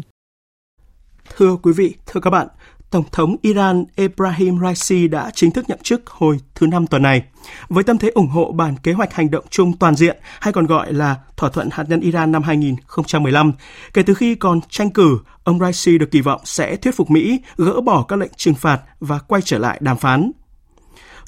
Thưa 1.38 1.56
quý 1.56 1.72
vị, 1.74 1.96
thưa 2.06 2.20
các 2.22 2.30
bạn, 2.30 2.48
Tổng 2.90 3.04
thống 3.12 3.36
Iran 3.42 3.86
Ebrahim 3.96 4.60
Raisi 4.62 5.08
đã 5.08 5.32
chính 5.34 5.52
thức 5.52 5.66
nhậm 5.70 5.80
chức 5.84 6.10
hồi 6.10 6.40
thứ 6.56 6.68
năm 6.68 6.88
tuần 6.88 7.02
này. 7.02 7.24
Với 7.70 7.84
tâm 7.84 7.98
thế 7.98 8.10
ủng 8.10 8.28
hộ 8.28 8.52
bản 8.52 8.76
kế 8.84 8.94
hoạch 8.94 9.14
hành 9.14 9.32
động 9.32 9.46
chung 9.50 9.78
toàn 9.78 9.96
diện 9.96 10.18
hay 10.40 10.54
còn 10.54 10.66
gọi 10.66 10.94
là 10.94 11.16
thỏa 11.38 11.50
thuận 11.50 11.70
hạt 11.72 11.84
nhân 11.90 12.00
Iran 12.00 12.32
năm 12.32 12.44
2015, 12.44 13.52
kể 13.94 14.04
từ 14.04 14.14
khi 14.14 14.36
còn 14.36 14.60
tranh 14.70 14.90
cử, 14.90 15.18
ông 15.44 15.60
Raisi 15.60 15.98
được 15.98 16.12
kỳ 16.12 16.22
vọng 16.22 16.42
sẽ 16.46 16.76
thuyết 16.76 16.96
phục 16.96 17.12
Mỹ 17.12 17.42
gỡ 17.58 17.82
bỏ 17.82 18.06
các 18.08 18.20
lệnh 18.20 18.32
trừng 18.38 18.56
phạt 18.56 18.82
và 19.00 19.20
quay 19.20 19.42
trở 19.42 19.58
lại 19.58 19.78
đàm 19.82 19.98
phán. 19.98 20.32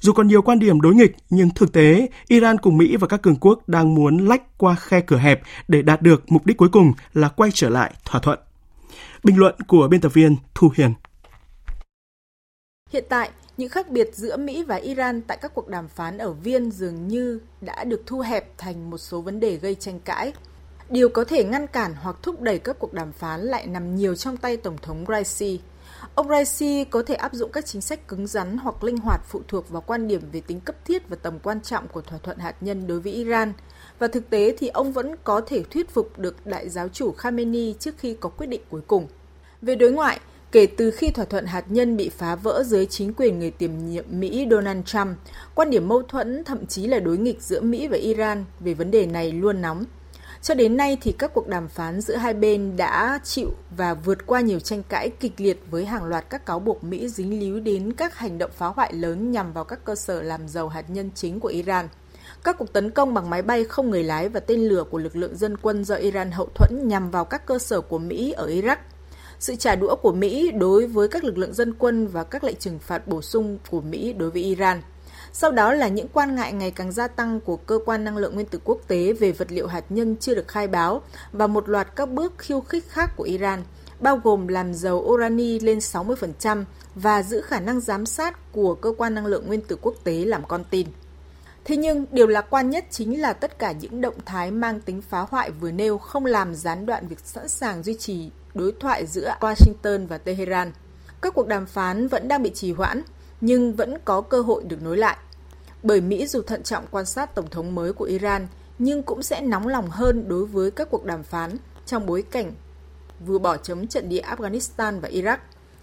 Dù 0.01 0.13
còn 0.13 0.27
nhiều 0.27 0.41
quan 0.41 0.59
điểm 0.59 0.81
đối 0.81 0.95
nghịch, 0.95 1.15
nhưng 1.29 1.49
thực 1.49 1.73
tế, 1.73 2.07
Iran 2.27 2.57
cùng 2.57 2.77
Mỹ 2.77 2.97
và 2.97 3.07
các 3.07 3.21
cường 3.21 3.35
quốc 3.35 3.69
đang 3.69 3.95
muốn 3.95 4.17
lách 4.27 4.57
qua 4.57 4.75
khe 4.75 5.01
cửa 5.01 5.17
hẹp 5.17 5.41
để 5.67 5.81
đạt 5.81 6.01
được 6.01 6.23
mục 6.27 6.45
đích 6.45 6.57
cuối 6.57 6.69
cùng 6.69 6.93
là 7.13 7.29
quay 7.29 7.51
trở 7.53 7.69
lại 7.69 7.93
thỏa 8.05 8.21
thuận. 8.21 8.39
Bình 9.23 9.37
luận 9.37 9.55
của 9.67 9.87
biên 9.87 10.01
tập 10.01 10.13
viên 10.13 10.35
Thu 10.53 10.71
Hiền 10.75 10.93
Hiện 12.91 13.05
tại, 13.09 13.29
những 13.57 13.69
khác 13.69 13.89
biệt 13.89 14.09
giữa 14.13 14.37
Mỹ 14.37 14.63
và 14.63 14.75
Iran 14.75 15.21
tại 15.21 15.37
các 15.41 15.51
cuộc 15.53 15.67
đàm 15.67 15.87
phán 15.87 16.17
ở 16.17 16.33
Viên 16.33 16.71
dường 16.71 17.07
như 17.07 17.39
đã 17.61 17.83
được 17.83 18.03
thu 18.05 18.19
hẹp 18.19 18.57
thành 18.57 18.89
một 18.89 18.97
số 18.97 19.21
vấn 19.21 19.39
đề 19.39 19.55
gây 19.55 19.75
tranh 19.75 19.99
cãi. 19.99 20.33
Điều 20.89 21.09
có 21.09 21.23
thể 21.23 21.43
ngăn 21.43 21.67
cản 21.67 21.93
hoặc 21.93 22.15
thúc 22.21 22.41
đẩy 22.41 22.59
các 22.59 22.79
cuộc 22.79 22.93
đàm 22.93 23.11
phán 23.11 23.41
lại 23.41 23.67
nằm 23.67 23.95
nhiều 23.95 24.15
trong 24.15 24.37
tay 24.37 24.57
Tổng 24.57 24.77
thống 24.81 25.05
Raisi. 25.07 25.59
Ông 26.15 26.29
Raisi 26.29 26.83
có 26.83 27.03
thể 27.03 27.15
áp 27.15 27.33
dụng 27.33 27.51
các 27.51 27.65
chính 27.65 27.81
sách 27.81 28.07
cứng 28.07 28.27
rắn 28.27 28.57
hoặc 28.57 28.83
linh 28.83 28.97
hoạt 28.97 29.21
phụ 29.27 29.41
thuộc 29.47 29.69
vào 29.69 29.81
quan 29.81 30.07
điểm 30.07 30.21
về 30.31 30.41
tính 30.41 30.59
cấp 30.59 30.75
thiết 30.85 31.09
và 31.09 31.15
tầm 31.15 31.39
quan 31.39 31.61
trọng 31.61 31.87
của 31.87 32.01
thỏa 32.01 32.19
thuận 32.19 32.37
hạt 32.37 32.55
nhân 32.61 32.87
đối 32.87 32.99
với 32.99 33.11
Iran. 33.13 33.53
Và 33.99 34.07
thực 34.07 34.29
tế 34.29 34.55
thì 34.57 34.67
ông 34.67 34.91
vẫn 34.91 35.15
có 35.23 35.41
thể 35.41 35.63
thuyết 35.63 35.89
phục 35.89 36.19
được 36.19 36.45
đại 36.45 36.69
giáo 36.69 36.87
chủ 36.87 37.11
Khamenei 37.11 37.75
trước 37.79 37.97
khi 37.97 38.17
có 38.19 38.29
quyết 38.29 38.47
định 38.47 38.61
cuối 38.69 38.81
cùng. 38.87 39.07
Về 39.61 39.75
đối 39.75 39.91
ngoại, 39.91 40.19
Kể 40.51 40.67
từ 40.77 40.91
khi 40.91 41.11
thỏa 41.11 41.25
thuận 41.25 41.45
hạt 41.45 41.65
nhân 41.69 41.97
bị 41.97 42.09
phá 42.09 42.35
vỡ 42.35 42.63
dưới 42.65 42.85
chính 42.85 43.13
quyền 43.13 43.39
người 43.39 43.51
tiềm 43.51 43.71
nhiệm 43.77 44.05
Mỹ 44.09 44.47
Donald 44.51 44.83
Trump, 44.85 45.17
quan 45.55 45.69
điểm 45.69 45.87
mâu 45.87 46.01
thuẫn 46.01 46.43
thậm 46.43 46.65
chí 46.65 46.87
là 46.87 46.99
đối 46.99 47.17
nghịch 47.17 47.41
giữa 47.41 47.61
Mỹ 47.61 47.87
và 47.87 47.97
Iran 47.97 48.45
về 48.59 48.73
vấn 48.73 48.91
đề 48.91 49.05
này 49.05 49.31
luôn 49.31 49.61
nóng. 49.61 49.85
Cho 50.45 50.53
đến 50.53 50.77
nay 50.77 50.97
thì 51.01 51.11
các 51.11 51.33
cuộc 51.33 51.47
đàm 51.47 51.67
phán 51.67 52.01
giữa 52.01 52.15
hai 52.15 52.33
bên 52.33 52.77
đã 52.77 53.19
chịu 53.23 53.49
và 53.77 53.93
vượt 53.93 54.25
qua 54.25 54.41
nhiều 54.41 54.59
tranh 54.59 54.83
cãi 54.83 55.09
kịch 55.09 55.33
liệt 55.37 55.61
với 55.69 55.85
hàng 55.85 56.03
loạt 56.03 56.29
các 56.29 56.45
cáo 56.45 56.59
buộc 56.59 56.83
Mỹ 56.83 57.07
dính 57.07 57.39
líu 57.39 57.59
đến 57.59 57.93
các 57.93 58.17
hành 58.17 58.37
động 58.37 58.51
phá 58.57 58.67
hoại 58.67 58.93
lớn 58.93 59.31
nhằm 59.31 59.53
vào 59.53 59.63
các 59.63 59.85
cơ 59.85 59.95
sở 59.95 60.21
làm 60.21 60.47
dầu 60.47 60.67
hạt 60.67 60.89
nhân 60.89 61.09
chính 61.15 61.39
của 61.39 61.47
Iran. 61.47 61.87
Các 62.43 62.57
cuộc 62.57 62.73
tấn 62.73 62.91
công 62.91 63.13
bằng 63.13 63.29
máy 63.29 63.41
bay 63.41 63.63
không 63.63 63.89
người 63.89 64.03
lái 64.03 64.29
và 64.29 64.39
tên 64.39 64.59
lửa 64.59 64.83
của 64.91 64.97
lực 64.97 65.15
lượng 65.15 65.37
dân 65.37 65.57
quân 65.57 65.83
do 65.85 65.95
Iran 65.95 66.31
hậu 66.31 66.49
thuẫn 66.55 66.87
nhằm 66.87 67.11
vào 67.11 67.25
các 67.25 67.45
cơ 67.45 67.59
sở 67.59 67.81
của 67.81 67.99
Mỹ 67.99 68.31
ở 68.31 68.47
Iraq– 68.47 68.77
sự 69.39 69.55
trả 69.55 69.75
đũa 69.75 69.95
của 69.95 70.11
Mỹ 70.11 70.51
đối 70.51 70.87
với 70.87 71.07
các 71.07 71.23
lực 71.23 71.37
lượng 71.37 71.53
dân 71.53 71.73
quân 71.73 72.07
và 72.07 72.23
các 72.23 72.43
lệnh 72.43 72.55
trừng 72.55 72.79
phạt 72.79 73.07
bổ 73.07 73.21
sung 73.21 73.57
của 73.69 73.81
Mỹ 73.81 74.13
đối 74.13 74.31
với 74.31 74.43
Iran. 74.43 74.81
Sau 75.37 75.51
đó 75.51 75.73
là 75.73 75.87
những 75.87 76.07
quan 76.13 76.35
ngại 76.35 76.53
ngày 76.53 76.71
càng 76.71 76.91
gia 76.91 77.07
tăng 77.07 77.39
của 77.39 77.57
cơ 77.57 77.79
quan 77.85 78.03
năng 78.03 78.17
lượng 78.17 78.35
nguyên 78.35 78.47
tử 78.47 78.59
quốc 78.63 78.77
tế 78.87 79.13
về 79.13 79.31
vật 79.31 79.51
liệu 79.51 79.67
hạt 79.67 79.83
nhân 79.89 80.15
chưa 80.19 80.35
được 80.35 80.47
khai 80.47 80.67
báo 80.67 81.01
và 81.31 81.47
một 81.47 81.69
loạt 81.69 81.95
các 81.95 82.09
bước 82.09 82.33
khiêu 82.37 82.61
khích 82.61 82.89
khác 82.89 83.11
của 83.15 83.23
Iran, 83.23 83.63
bao 83.99 84.17
gồm 84.23 84.47
làm 84.47 84.73
dầu 84.73 84.97
urani 84.97 85.59
lên 85.59 85.77
60% 85.77 86.63
và 86.95 87.23
giữ 87.23 87.41
khả 87.41 87.59
năng 87.59 87.79
giám 87.79 88.05
sát 88.05 88.51
của 88.51 88.75
cơ 88.75 88.93
quan 88.97 89.15
năng 89.15 89.25
lượng 89.25 89.47
nguyên 89.47 89.61
tử 89.61 89.77
quốc 89.81 89.95
tế 90.03 90.25
làm 90.25 90.45
con 90.47 90.63
tin. 90.69 90.87
Thế 91.65 91.77
nhưng, 91.77 92.05
điều 92.11 92.27
lạc 92.27 92.45
quan 92.49 92.69
nhất 92.69 92.85
chính 92.89 93.21
là 93.21 93.33
tất 93.33 93.59
cả 93.59 93.71
những 93.71 94.01
động 94.01 94.17
thái 94.25 94.51
mang 94.51 94.81
tính 94.81 95.01
phá 95.01 95.25
hoại 95.29 95.51
vừa 95.51 95.71
nêu 95.71 95.97
không 95.97 96.25
làm 96.25 96.55
gián 96.55 96.85
đoạn 96.85 97.07
việc 97.07 97.19
sẵn 97.23 97.49
sàng 97.49 97.83
duy 97.83 97.93
trì 97.93 98.31
đối 98.53 98.71
thoại 98.79 99.05
giữa 99.05 99.35
Washington 99.39 100.07
và 100.07 100.17
Tehran. 100.17 100.71
Các 101.21 101.33
cuộc 101.33 101.47
đàm 101.47 101.65
phán 101.65 102.07
vẫn 102.07 102.27
đang 102.27 102.43
bị 102.43 102.51
trì 102.53 102.71
hoãn, 102.71 103.01
nhưng 103.41 103.73
vẫn 103.75 103.97
có 104.05 104.21
cơ 104.21 104.41
hội 104.41 104.63
được 104.63 104.81
nối 104.81 104.97
lại. 104.97 105.17
Bởi 105.83 106.01
Mỹ 106.01 106.27
dù 106.27 106.41
thận 106.41 106.63
trọng 106.63 106.85
quan 106.91 107.05
sát 107.05 107.35
Tổng 107.35 107.49
thống 107.49 107.75
mới 107.75 107.93
của 107.93 108.05
Iran, 108.05 108.47
nhưng 108.79 109.03
cũng 109.03 109.23
sẽ 109.23 109.41
nóng 109.41 109.67
lòng 109.67 109.89
hơn 109.89 110.27
đối 110.27 110.45
với 110.45 110.71
các 110.71 110.87
cuộc 110.91 111.05
đàm 111.05 111.23
phán 111.23 111.51
trong 111.85 112.05
bối 112.05 112.21
cảnh 112.21 112.51
vừa 113.25 113.39
bỏ 113.39 113.57
chấm 113.57 113.87
trận 113.87 114.09
địa 114.09 114.21
Afghanistan 114.21 114.99
và 114.99 115.09
Iraq. 115.09 115.37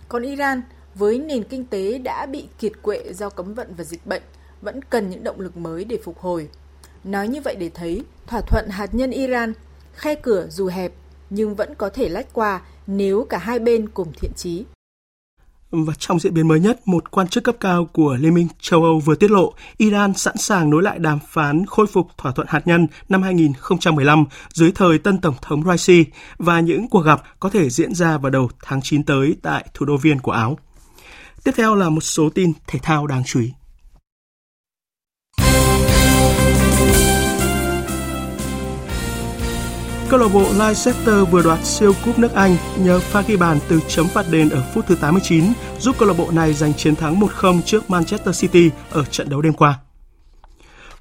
Còn 0.09 0.23
Iran, 0.23 0.63
với 0.95 1.19
nền 1.19 1.45
kinh 1.45 1.67
tế 1.67 1.99
đã 1.99 2.27
bị 2.27 2.49
kiệt 2.59 2.73
quệ 2.83 3.13
do 3.13 3.31
cấm 3.31 3.55
vận 3.55 3.75
và 3.77 3.85
dịch 3.85 4.07
bệnh, 4.07 4.23
vẫn 4.61 4.83
cần 4.83 5.11
những 5.11 5.25
động 5.25 5.41
lực 5.41 5.57
mới 5.57 5.85
để 5.85 5.99
phục 6.05 6.19
hồi. 6.19 6.49
Nói 7.05 7.29
như 7.29 7.41
vậy 7.41 7.57
để 7.57 7.71
thấy, 7.75 8.05
thỏa 8.27 8.41
thuận 8.41 8.69
hạt 8.71 8.95
nhân 8.95 9.11
Iran, 9.11 9.53
khe 9.95 10.15
cửa 10.15 10.47
dù 10.51 10.67
hẹp 10.67 10.93
nhưng 11.31 11.55
vẫn 11.55 11.75
có 11.75 11.89
thể 11.89 12.09
lách 12.09 12.33
qua 12.33 12.61
nếu 12.87 13.25
cả 13.25 13.39
hai 13.39 13.59
bên 13.59 13.89
cùng 13.89 14.13
thiện 14.13 14.33
chí. 14.37 14.65
Và 15.73 15.95
trong 15.99 16.21
diễn 16.21 16.35
biến 16.35 16.49
mới 16.49 16.61
nhất, 16.61 16.89
một 16.89 17.11
quan 17.11 17.29
chức 17.29 17.45
cấp 17.45 17.57
cao 17.61 17.85
của 17.93 18.17
Liên 18.21 18.35
minh 18.35 18.49
châu 18.61 18.85
Âu 18.85 18.99
vừa 18.99 19.15
tiết 19.15 19.31
lộ 19.31 19.55
Iran 19.77 20.15
sẵn 20.15 20.37
sàng 20.37 20.71
nối 20.71 20.83
lại 20.83 20.99
đàm 20.99 21.19
phán 21.29 21.67
khôi 21.67 21.87
phục 21.87 22.09
thỏa 22.19 22.33
thuận 22.33 22.49
hạt 22.51 22.67
nhân 22.67 22.87
năm 23.09 23.23
2015 23.23 24.25
dưới 24.53 24.73
thời 24.75 24.99
tân 24.99 25.19
Tổng 25.19 25.35
thống 25.43 25.65
Raisi 25.65 26.05
và 26.39 26.61
những 26.61 26.89
cuộc 26.89 27.01
gặp 27.01 27.23
có 27.41 27.51
thể 27.51 27.71
diễn 27.71 27.95
ra 27.95 28.19
vào 28.19 28.31
đầu 28.31 28.51
tháng 28.63 28.83
9 28.83 29.03
tới 29.05 29.37
tại 29.43 29.67
thủ 29.75 29.87
đô 29.87 29.97
Viên 29.97 30.19
của 30.19 30.33
Áo. 30.33 30.59
Tiếp 31.45 31.53
theo 31.57 31.75
là 31.75 31.89
một 31.89 32.01
số 32.01 32.29
tin 32.35 32.53
thể 32.67 32.79
thao 32.83 33.07
đáng 33.07 33.23
chú 33.27 33.41
ý. 33.41 33.53
Câu 40.13 40.21
lạc 40.21 40.29
bộ 40.35 40.47
Leicester 40.59 41.29
vừa 41.31 41.43
đoạt 41.43 41.65
siêu 41.65 41.93
cúp 42.05 42.19
nước 42.19 42.35
Anh 42.35 42.57
nhờ 42.79 43.01
pha 43.01 43.23
ghi 43.23 43.37
bàn 43.37 43.59
từ 43.69 43.81
chấm 43.89 44.09
phạt 44.09 44.27
đền 44.31 44.49
ở 44.49 44.63
phút 44.75 44.85
thứ 44.87 44.95
89, 44.95 45.45
giúp 45.79 45.97
câu 45.99 46.09
lạc 46.09 46.15
bộ 46.19 46.31
này 46.31 46.53
giành 46.53 46.75
chiến 46.75 46.97
thắng 46.97 47.21
1-0 47.21 47.63
trước 47.63 47.91
Manchester 47.91 48.41
City 48.41 48.71
ở 48.91 49.05
trận 49.05 49.29
đấu 49.29 49.43
đêm 49.43 49.53
qua. 49.53 49.79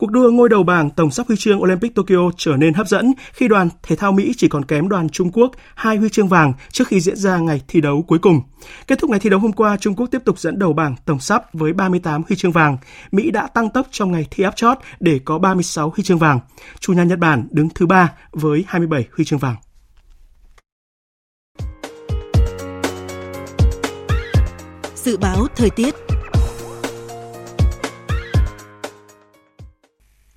Cuộc 0.01 0.11
đua 0.11 0.31
ngôi 0.31 0.49
đầu 0.49 0.63
bảng 0.63 0.89
tổng 0.89 1.11
sắp 1.11 1.27
huy 1.27 1.35
chương 1.35 1.61
Olympic 1.61 1.95
Tokyo 1.95 2.31
trở 2.37 2.57
nên 2.57 2.73
hấp 2.73 2.87
dẫn 2.87 3.13
khi 3.33 3.47
đoàn 3.47 3.69
thể 3.83 3.95
thao 3.95 4.11
Mỹ 4.11 4.33
chỉ 4.37 4.47
còn 4.47 4.65
kém 4.65 4.89
đoàn 4.89 5.09
Trung 5.09 5.31
Quốc 5.31 5.51
hai 5.75 5.97
huy 5.97 6.09
chương 6.09 6.27
vàng 6.27 6.53
trước 6.71 6.87
khi 6.87 6.99
diễn 6.99 7.15
ra 7.15 7.37
ngày 7.37 7.61
thi 7.67 7.81
đấu 7.81 8.05
cuối 8.07 8.19
cùng. 8.19 8.41
Kết 8.87 8.99
thúc 8.99 9.09
ngày 9.09 9.19
thi 9.19 9.29
đấu 9.29 9.39
hôm 9.39 9.51
qua, 9.51 9.77
Trung 9.77 9.95
Quốc 9.95 10.07
tiếp 10.11 10.21
tục 10.25 10.39
dẫn 10.39 10.59
đầu 10.59 10.73
bảng 10.73 10.95
tổng 11.05 11.19
sắp 11.19 11.53
với 11.53 11.73
38 11.73 12.21
huy 12.27 12.35
chương 12.35 12.51
vàng. 12.51 12.77
Mỹ 13.11 13.31
đã 13.31 13.47
tăng 13.47 13.69
tốc 13.69 13.87
trong 13.91 14.11
ngày 14.11 14.27
thi 14.31 14.43
áp 14.43 14.55
chót 14.55 14.77
để 14.99 15.19
có 15.25 15.39
36 15.39 15.89
huy 15.89 16.03
chương 16.03 16.19
vàng. 16.19 16.39
Chủ 16.79 16.93
nhà 16.93 17.03
Nhật 17.03 17.19
Bản 17.19 17.47
đứng 17.51 17.69
thứ 17.75 17.85
ba 17.85 18.13
với 18.31 18.65
27 18.67 19.05
huy 19.15 19.25
chương 19.25 19.39
vàng. 19.39 19.55
Dự 24.95 25.17
báo 25.17 25.47
thời 25.55 25.69
tiết 25.69 25.95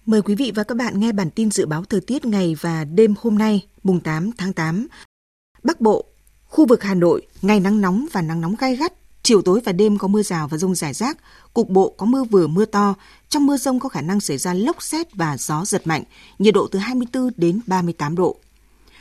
Mời 0.07 0.23
quý 0.23 0.35
vị 0.35 0.53
và 0.55 0.65
các 0.65 0.75
bạn 0.75 1.01
nghe 1.01 1.13
bản 1.13 1.31
tin 1.31 1.51
dự 1.51 1.67
báo 1.67 1.85
thời 1.85 2.01
tiết 2.01 2.25
ngày 2.25 2.57
và 2.61 2.85
đêm 2.85 3.15
hôm 3.21 3.39
nay, 3.39 3.67
mùng 3.83 4.01
8 4.01 4.31
tháng 4.39 4.53
8. 4.53 4.87
Bắc 5.63 5.81
Bộ, 5.81 6.05
khu 6.45 6.67
vực 6.67 6.83
Hà 6.83 6.95
Nội, 6.95 7.27
ngày 7.43 7.61
nắng 7.61 7.81
nóng 7.81 8.07
và 8.13 8.23
nắng 8.23 8.41
nóng 8.41 8.55
gai 8.59 8.77
gắt, 8.77 8.93
chiều 9.23 9.43
tối 9.43 9.61
và 9.65 9.73
đêm 9.73 9.99
có 9.99 10.09
mưa 10.09 10.23
rào 10.23 10.49
và 10.49 10.59
rông 10.59 10.75
rải 10.75 10.93
rác, 10.93 11.19
cục 11.55 11.69
bộ 11.69 11.95
có 11.97 12.07
mưa 12.07 12.25
vừa 12.25 12.47
mưa 12.47 12.65
to, 12.65 12.95
trong 13.29 13.47
mưa 13.47 13.57
rông 13.57 13.81
có 13.81 13.89
khả 13.89 14.01
năng 14.01 14.21
xảy 14.21 14.39
ra 14.39 14.55
lốc 14.55 14.83
xét 14.83 15.15
và 15.15 15.37
gió 15.37 15.65
giật 15.65 15.87
mạnh, 15.87 16.03
nhiệt 16.39 16.55
độ 16.55 16.67
từ 16.67 16.79
24 16.79 17.31
đến 17.37 17.61
38 17.67 18.17
độ. 18.17 18.37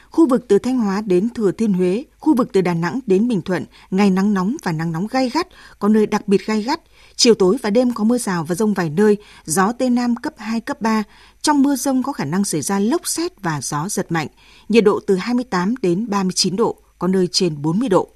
Khu 0.10 0.28
vực 0.28 0.46
từ 0.48 0.60
Thanh 0.60 0.80
Hóa 0.80 1.02
đến 1.02 1.30
Thừa 1.30 1.52
Thiên 1.52 1.74
Huế, 1.74 2.04
khu 2.20 2.36
vực 2.36 2.50
từ 2.54 2.62
Đà 2.62 2.74
Nẵng 2.74 3.00
đến 3.06 3.28
Bình 3.28 3.42
Thuận, 3.42 3.66
ngày 3.92 4.10
nắng 4.10 4.34
nóng 4.34 4.56
và 4.64 4.72
nắng 4.72 4.92
nóng 4.92 5.08
gai 5.08 5.30
gắt, 5.30 5.48
có 5.80 5.88
nơi 5.88 6.06
đặc 6.06 6.28
biệt 6.28 6.46
gai 6.46 6.62
gắt. 6.62 6.82
Chiều 7.16 7.34
tối 7.34 7.58
và 7.62 7.70
đêm 7.70 7.94
có 7.94 8.04
mưa 8.04 8.18
rào 8.18 8.44
và 8.44 8.56
rông 8.56 8.74
vài 8.74 8.90
nơi, 8.90 9.18
gió 9.46 9.72
Tây 9.72 9.90
Nam 9.90 10.16
cấp 10.16 10.34
2, 10.38 10.60
cấp 10.60 10.82
3. 10.82 11.04
Trong 11.42 11.62
mưa 11.62 11.76
rông 11.76 12.04
có 12.04 12.14
khả 12.14 12.26
năng 12.26 12.46
xảy 12.46 12.62
ra 12.62 12.80
lốc 12.80 13.08
xét 13.08 13.42
và 13.42 13.62
gió 13.62 13.90
giật 13.90 14.12
mạnh, 14.12 14.28
nhiệt 14.70 14.84
độ 14.84 15.00
từ 15.08 15.16
28 15.16 15.76
đến 15.82 16.10
39 16.10 16.56
độ, 16.56 16.76
có 17.00 17.08
nơi 17.08 17.28
trên 17.32 17.62
40 17.62 17.90
độ. 17.90 18.10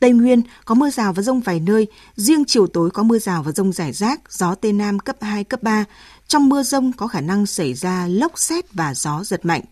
Tây 0.00 0.12
Nguyên 0.12 0.42
có 0.64 0.74
mưa 0.74 0.90
rào 0.90 1.12
và 1.12 1.22
rông 1.22 1.40
vài 1.40 1.60
nơi, 1.60 1.86
riêng 2.16 2.44
chiều 2.46 2.66
tối 2.66 2.90
có 2.90 3.02
mưa 3.02 3.18
rào 3.18 3.42
và 3.42 3.52
rông 3.52 3.72
rải 3.72 3.92
rác, 3.92 4.32
gió 4.32 4.54
Tây 4.54 4.72
Nam 4.72 4.98
cấp 4.98 5.16
2, 5.20 5.44
cấp 5.44 5.62
3. 5.62 5.84
Trong 6.28 6.48
mưa 6.48 6.62
rông 6.62 6.92
có 6.92 7.06
khả 7.06 7.20
năng 7.20 7.46
xảy 7.46 7.74
ra 7.74 8.06
lốc 8.06 8.38
xét 8.38 8.72
và 8.72 8.94
gió 8.94 9.24
giật 9.24 9.44
mạnh, 9.44 9.62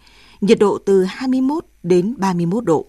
nhiệt 0.40 0.58
độ 0.58 0.78
từ 0.86 1.04
21 1.04 1.64
đến 1.82 2.14
31 2.18 2.64
độ. 2.64 2.86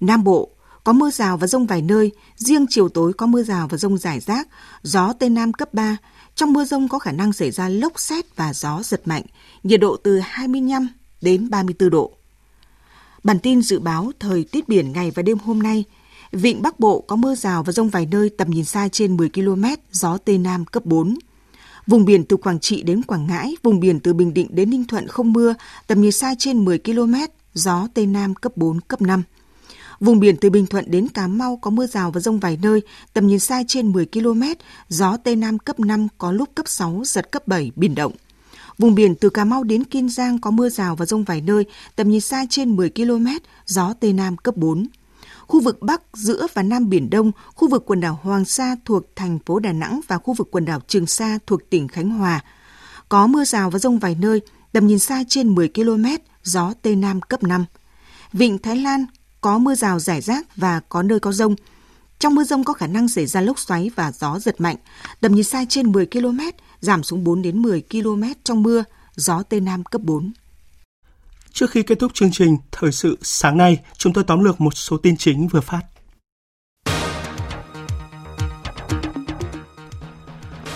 Nam 0.00 0.24
Bộ 0.24 0.50
có 0.84 0.92
mưa 0.92 1.10
rào 1.10 1.36
và 1.36 1.46
rông 1.46 1.66
vài 1.66 1.82
nơi, 1.82 2.12
riêng 2.36 2.66
chiều 2.70 2.88
tối 2.88 3.12
có 3.12 3.26
mưa 3.26 3.42
rào 3.42 3.68
và 3.68 3.76
rông 3.76 3.98
rải 3.98 4.20
rác, 4.20 4.48
gió 4.82 5.12
Tây 5.12 5.30
Nam 5.30 5.52
cấp 5.52 5.74
3. 5.74 5.96
Trong 6.34 6.52
mưa 6.52 6.64
rông 6.64 6.88
có 6.88 6.98
khả 6.98 7.12
năng 7.12 7.32
xảy 7.32 7.50
ra 7.50 7.68
lốc 7.68 8.00
xét 8.00 8.36
và 8.36 8.54
gió 8.54 8.82
giật 8.82 9.08
mạnh, 9.08 9.22
nhiệt 9.62 9.80
độ 9.80 9.96
từ 9.96 10.18
25 10.18 10.88
đến 11.20 11.50
34 11.50 11.90
độ. 11.90 12.12
Bản 13.24 13.38
tin 13.38 13.62
dự 13.62 13.78
báo 13.78 14.12
thời 14.20 14.44
tiết 14.44 14.68
biển 14.68 14.92
ngày 14.92 15.10
và 15.10 15.22
đêm 15.22 15.38
hôm 15.38 15.62
nay, 15.62 15.84
Vịnh 16.32 16.62
Bắc 16.62 16.80
Bộ 16.80 17.00
có 17.00 17.16
mưa 17.16 17.34
rào 17.34 17.62
và 17.62 17.72
rông 17.72 17.88
vài 17.88 18.08
nơi 18.10 18.28
tầm 18.28 18.50
nhìn 18.50 18.64
xa 18.64 18.88
trên 18.88 19.16
10 19.16 19.28
km, 19.28 19.64
gió 19.92 20.18
Tây 20.24 20.38
Nam 20.38 20.64
cấp 20.64 20.84
4. 20.86 21.18
Vùng 21.86 22.04
biển 22.04 22.24
từ 22.24 22.36
Quảng 22.36 22.60
Trị 22.60 22.82
đến 22.82 23.02
Quảng 23.02 23.26
Ngãi, 23.26 23.56
vùng 23.62 23.80
biển 23.80 24.00
từ 24.00 24.12
Bình 24.12 24.34
Định 24.34 24.48
đến 24.50 24.70
Ninh 24.70 24.84
Thuận 24.84 25.08
không 25.08 25.32
mưa, 25.32 25.54
tầm 25.86 26.00
nhìn 26.00 26.12
xa 26.12 26.34
trên 26.38 26.64
10 26.64 26.78
km, 26.78 27.14
gió 27.54 27.88
Tây 27.94 28.06
Nam 28.06 28.34
cấp 28.34 28.56
4, 28.56 28.80
cấp 28.80 29.02
5. 29.02 29.22
Vùng 30.00 30.20
biển 30.20 30.36
từ 30.36 30.50
Bình 30.50 30.66
Thuận 30.66 30.84
đến 30.90 31.08
Cà 31.08 31.26
Mau 31.26 31.56
có 31.56 31.70
mưa 31.70 31.86
rào 31.86 32.10
và 32.10 32.20
rông 32.20 32.40
vài 32.40 32.58
nơi, 32.62 32.82
tầm 33.14 33.26
nhìn 33.26 33.38
xa 33.38 33.62
trên 33.68 33.92
10 33.92 34.06
km, 34.06 34.42
gió 34.88 35.16
Tây 35.16 35.36
Nam 35.36 35.58
cấp 35.58 35.80
5 35.80 36.08
có 36.18 36.32
lúc 36.32 36.48
cấp 36.54 36.68
6, 36.68 37.02
giật 37.04 37.30
cấp 37.30 37.48
7, 37.48 37.72
biển 37.76 37.94
động. 37.94 38.12
Vùng 38.78 38.94
biển 38.94 39.14
từ 39.14 39.30
Cà 39.30 39.44
Mau 39.44 39.64
đến 39.64 39.84
Kiên 39.84 40.08
Giang 40.08 40.38
có 40.38 40.50
mưa 40.50 40.68
rào 40.68 40.96
và 40.96 41.06
rông 41.06 41.24
vài 41.24 41.40
nơi, 41.40 41.64
tầm 41.96 42.10
nhìn 42.10 42.20
xa 42.20 42.44
trên 42.50 42.76
10 42.76 42.90
km, 42.90 43.26
gió 43.66 43.94
Tây 44.00 44.12
Nam 44.12 44.36
cấp 44.36 44.56
4. 44.56 44.86
Khu 45.46 45.60
vực 45.60 45.82
Bắc, 45.82 46.02
giữa 46.12 46.46
và 46.54 46.62
Nam 46.62 46.88
Biển 46.88 47.10
Đông, 47.10 47.32
khu 47.54 47.68
vực 47.68 47.84
quần 47.86 48.00
đảo 48.00 48.18
Hoàng 48.22 48.44
Sa 48.44 48.76
thuộc 48.84 49.02
thành 49.16 49.38
phố 49.46 49.58
Đà 49.58 49.72
Nẵng 49.72 50.00
và 50.08 50.18
khu 50.18 50.34
vực 50.34 50.48
quần 50.50 50.64
đảo 50.64 50.80
Trường 50.86 51.06
Sa 51.06 51.38
thuộc 51.46 51.70
tỉnh 51.70 51.88
Khánh 51.88 52.10
Hòa. 52.10 52.44
Có 53.08 53.26
mưa 53.26 53.44
rào 53.44 53.70
và 53.70 53.78
rông 53.78 53.98
vài 53.98 54.16
nơi, 54.20 54.40
tầm 54.72 54.86
nhìn 54.86 54.98
xa 54.98 55.22
trên 55.28 55.54
10 55.54 55.68
km, 55.68 56.04
gió 56.42 56.72
Tây 56.82 56.96
Nam 56.96 57.20
cấp 57.20 57.42
5. 57.42 57.64
Vịnh 58.32 58.58
Thái 58.58 58.76
Lan 58.76 59.06
có 59.40 59.58
mưa 59.58 59.74
rào 59.74 59.98
rải 59.98 60.20
rác 60.20 60.56
và 60.56 60.80
có 60.88 61.02
nơi 61.02 61.20
có 61.20 61.32
rông. 61.32 61.54
Trong 62.18 62.34
mưa 62.34 62.44
rông 62.44 62.64
có 62.64 62.72
khả 62.72 62.86
năng 62.86 63.08
xảy 63.08 63.26
ra 63.26 63.40
lốc 63.40 63.58
xoáy 63.58 63.90
và 63.96 64.12
gió 64.12 64.38
giật 64.38 64.60
mạnh, 64.60 64.76
tầm 65.20 65.34
nhìn 65.34 65.44
xa 65.44 65.64
trên 65.68 65.92
10 65.92 66.06
km, 66.06 66.40
giảm 66.80 67.02
xuống 67.02 67.24
4 67.24 67.42
đến 67.42 67.62
10 67.62 67.82
km 67.90 68.22
trong 68.44 68.62
mưa, 68.62 68.84
gió 69.16 69.42
Tây 69.42 69.60
Nam 69.60 69.84
cấp 69.84 70.02
4. 70.02 70.32
Trước 71.52 71.70
khi 71.70 71.82
kết 71.82 71.98
thúc 71.98 72.14
chương 72.14 72.32
trình 72.32 72.56
Thời 72.72 72.92
sự 72.92 73.18
sáng 73.22 73.56
nay, 73.56 73.78
chúng 73.96 74.12
tôi 74.12 74.24
tóm 74.24 74.44
lược 74.44 74.60
một 74.60 74.76
số 74.76 74.96
tin 74.96 75.16
chính 75.16 75.48
vừa 75.48 75.60
phát. 75.60 75.82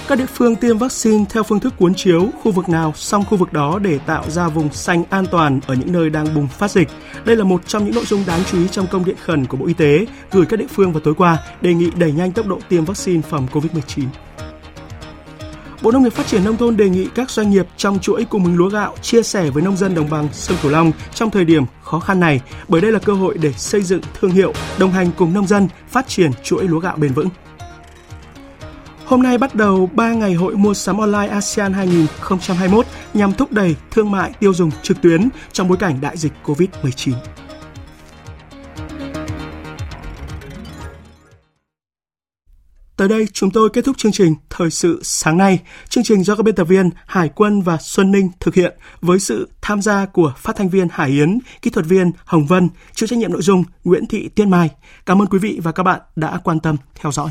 Các 0.08 0.18
địa 0.18 0.26
phương 0.26 0.56
tiêm 0.56 0.78
vaccine 0.78 1.24
theo 1.30 1.42
phương 1.42 1.60
thức 1.60 1.74
cuốn 1.78 1.94
chiếu, 1.94 2.28
khu 2.42 2.52
vực 2.52 2.68
nào 2.68 2.92
xong 2.96 3.24
khu 3.24 3.36
vực 3.36 3.52
đó 3.52 3.78
để 3.78 3.98
tạo 3.98 4.30
ra 4.30 4.48
vùng 4.48 4.72
xanh 4.72 5.04
an 5.10 5.26
toàn 5.30 5.60
ở 5.66 5.74
những 5.74 5.92
nơi 5.92 6.10
đang 6.10 6.34
bùng 6.34 6.48
phát 6.48 6.70
dịch. 6.70 6.88
Đây 7.24 7.36
là 7.36 7.44
một 7.44 7.60
trong 7.66 7.84
những 7.84 7.94
nội 7.94 8.04
dung 8.04 8.24
đáng 8.26 8.40
chú 8.50 8.58
ý 8.58 8.68
trong 8.68 8.86
công 8.86 9.04
điện 9.04 9.16
khẩn 9.24 9.46
của 9.46 9.56
Bộ 9.56 9.66
Y 9.66 9.74
tế 9.74 10.06
gửi 10.30 10.46
các 10.46 10.58
địa 10.58 10.66
phương 10.74 10.92
vào 10.92 11.00
tối 11.00 11.14
qua 11.14 11.38
đề 11.60 11.74
nghị 11.74 11.90
đẩy 11.96 12.12
nhanh 12.12 12.32
tốc 12.32 12.46
độ 12.46 12.58
tiêm 12.68 12.84
vaccine 12.84 13.22
phòng 13.22 13.46
COVID-19. 13.52 14.04
Bộ 15.82 15.90
Nông 15.90 16.02
nghiệp 16.02 16.12
Phát 16.12 16.26
triển 16.26 16.44
Nông 16.44 16.56
thôn 16.56 16.76
đề 16.76 16.88
nghị 16.88 17.08
các 17.14 17.30
doanh 17.30 17.50
nghiệp 17.50 17.66
trong 17.76 17.98
chuỗi 17.98 18.24
cung 18.24 18.44
ứng 18.44 18.56
lúa 18.56 18.68
gạo 18.68 18.94
chia 19.02 19.22
sẻ 19.22 19.50
với 19.50 19.62
nông 19.62 19.76
dân 19.76 19.94
đồng 19.94 20.10
bằng 20.10 20.28
sông 20.32 20.58
Cửu 20.62 20.70
Long 20.70 20.92
trong 21.14 21.30
thời 21.30 21.44
điểm 21.44 21.64
khó 21.82 22.00
khăn 22.00 22.20
này, 22.20 22.40
bởi 22.68 22.80
đây 22.80 22.92
là 22.92 22.98
cơ 22.98 23.12
hội 23.12 23.38
để 23.38 23.52
xây 23.52 23.82
dựng 23.82 24.00
thương 24.20 24.30
hiệu, 24.30 24.52
đồng 24.78 24.90
hành 24.90 25.10
cùng 25.16 25.34
nông 25.34 25.46
dân 25.46 25.68
phát 25.88 26.08
triển 26.08 26.30
chuỗi 26.42 26.68
lúa 26.68 26.78
gạo 26.78 26.96
bền 26.96 27.12
vững. 27.12 27.28
Hôm 29.06 29.22
nay 29.22 29.38
bắt 29.38 29.54
đầu 29.54 29.90
3 29.94 30.12
ngày 30.12 30.34
hội 30.34 30.56
mua 30.56 30.74
sắm 30.74 30.98
online 30.98 31.28
ASEAN 31.28 31.72
2021 31.72 32.86
nhằm 33.14 33.32
thúc 33.32 33.52
đẩy 33.52 33.76
thương 33.90 34.10
mại 34.10 34.32
tiêu 34.40 34.54
dùng 34.54 34.70
trực 34.82 35.02
tuyến 35.02 35.28
trong 35.52 35.68
bối 35.68 35.78
cảnh 35.78 36.00
đại 36.00 36.16
dịch 36.16 36.32
COVID-19. 36.44 37.12
Tới 42.96 43.08
đây 43.08 43.26
chúng 43.32 43.50
tôi 43.50 43.70
kết 43.72 43.84
thúc 43.84 43.98
chương 43.98 44.12
trình 44.12 44.34
Thời 44.50 44.70
sự 44.70 45.00
sáng 45.02 45.38
nay. 45.38 45.60
Chương 45.88 46.04
trình 46.04 46.24
do 46.24 46.36
các 46.36 46.42
biên 46.42 46.54
tập 46.54 46.64
viên 46.64 46.90
Hải 47.06 47.28
Quân 47.28 47.62
và 47.62 47.76
Xuân 47.80 48.12
Ninh 48.12 48.28
thực 48.40 48.54
hiện 48.54 48.78
với 49.00 49.18
sự 49.18 49.48
tham 49.62 49.82
gia 49.82 50.06
của 50.06 50.32
phát 50.36 50.56
thanh 50.56 50.68
viên 50.68 50.88
Hải 50.92 51.08
Yến, 51.08 51.38
kỹ 51.62 51.70
thuật 51.70 51.86
viên 51.86 52.12
Hồng 52.24 52.46
Vân, 52.46 52.68
chịu 52.94 53.06
trách 53.06 53.18
nhiệm 53.18 53.32
nội 53.32 53.42
dung 53.42 53.64
Nguyễn 53.84 54.06
Thị 54.06 54.28
Tiên 54.28 54.50
Mai. 54.50 54.70
Cảm 55.06 55.22
ơn 55.22 55.28
quý 55.28 55.38
vị 55.38 55.60
và 55.62 55.72
các 55.72 55.82
bạn 55.82 56.00
đã 56.16 56.40
quan 56.44 56.60
tâm 56.60 56.76
theo 56.94 57.12
dõi. 57.12 57.30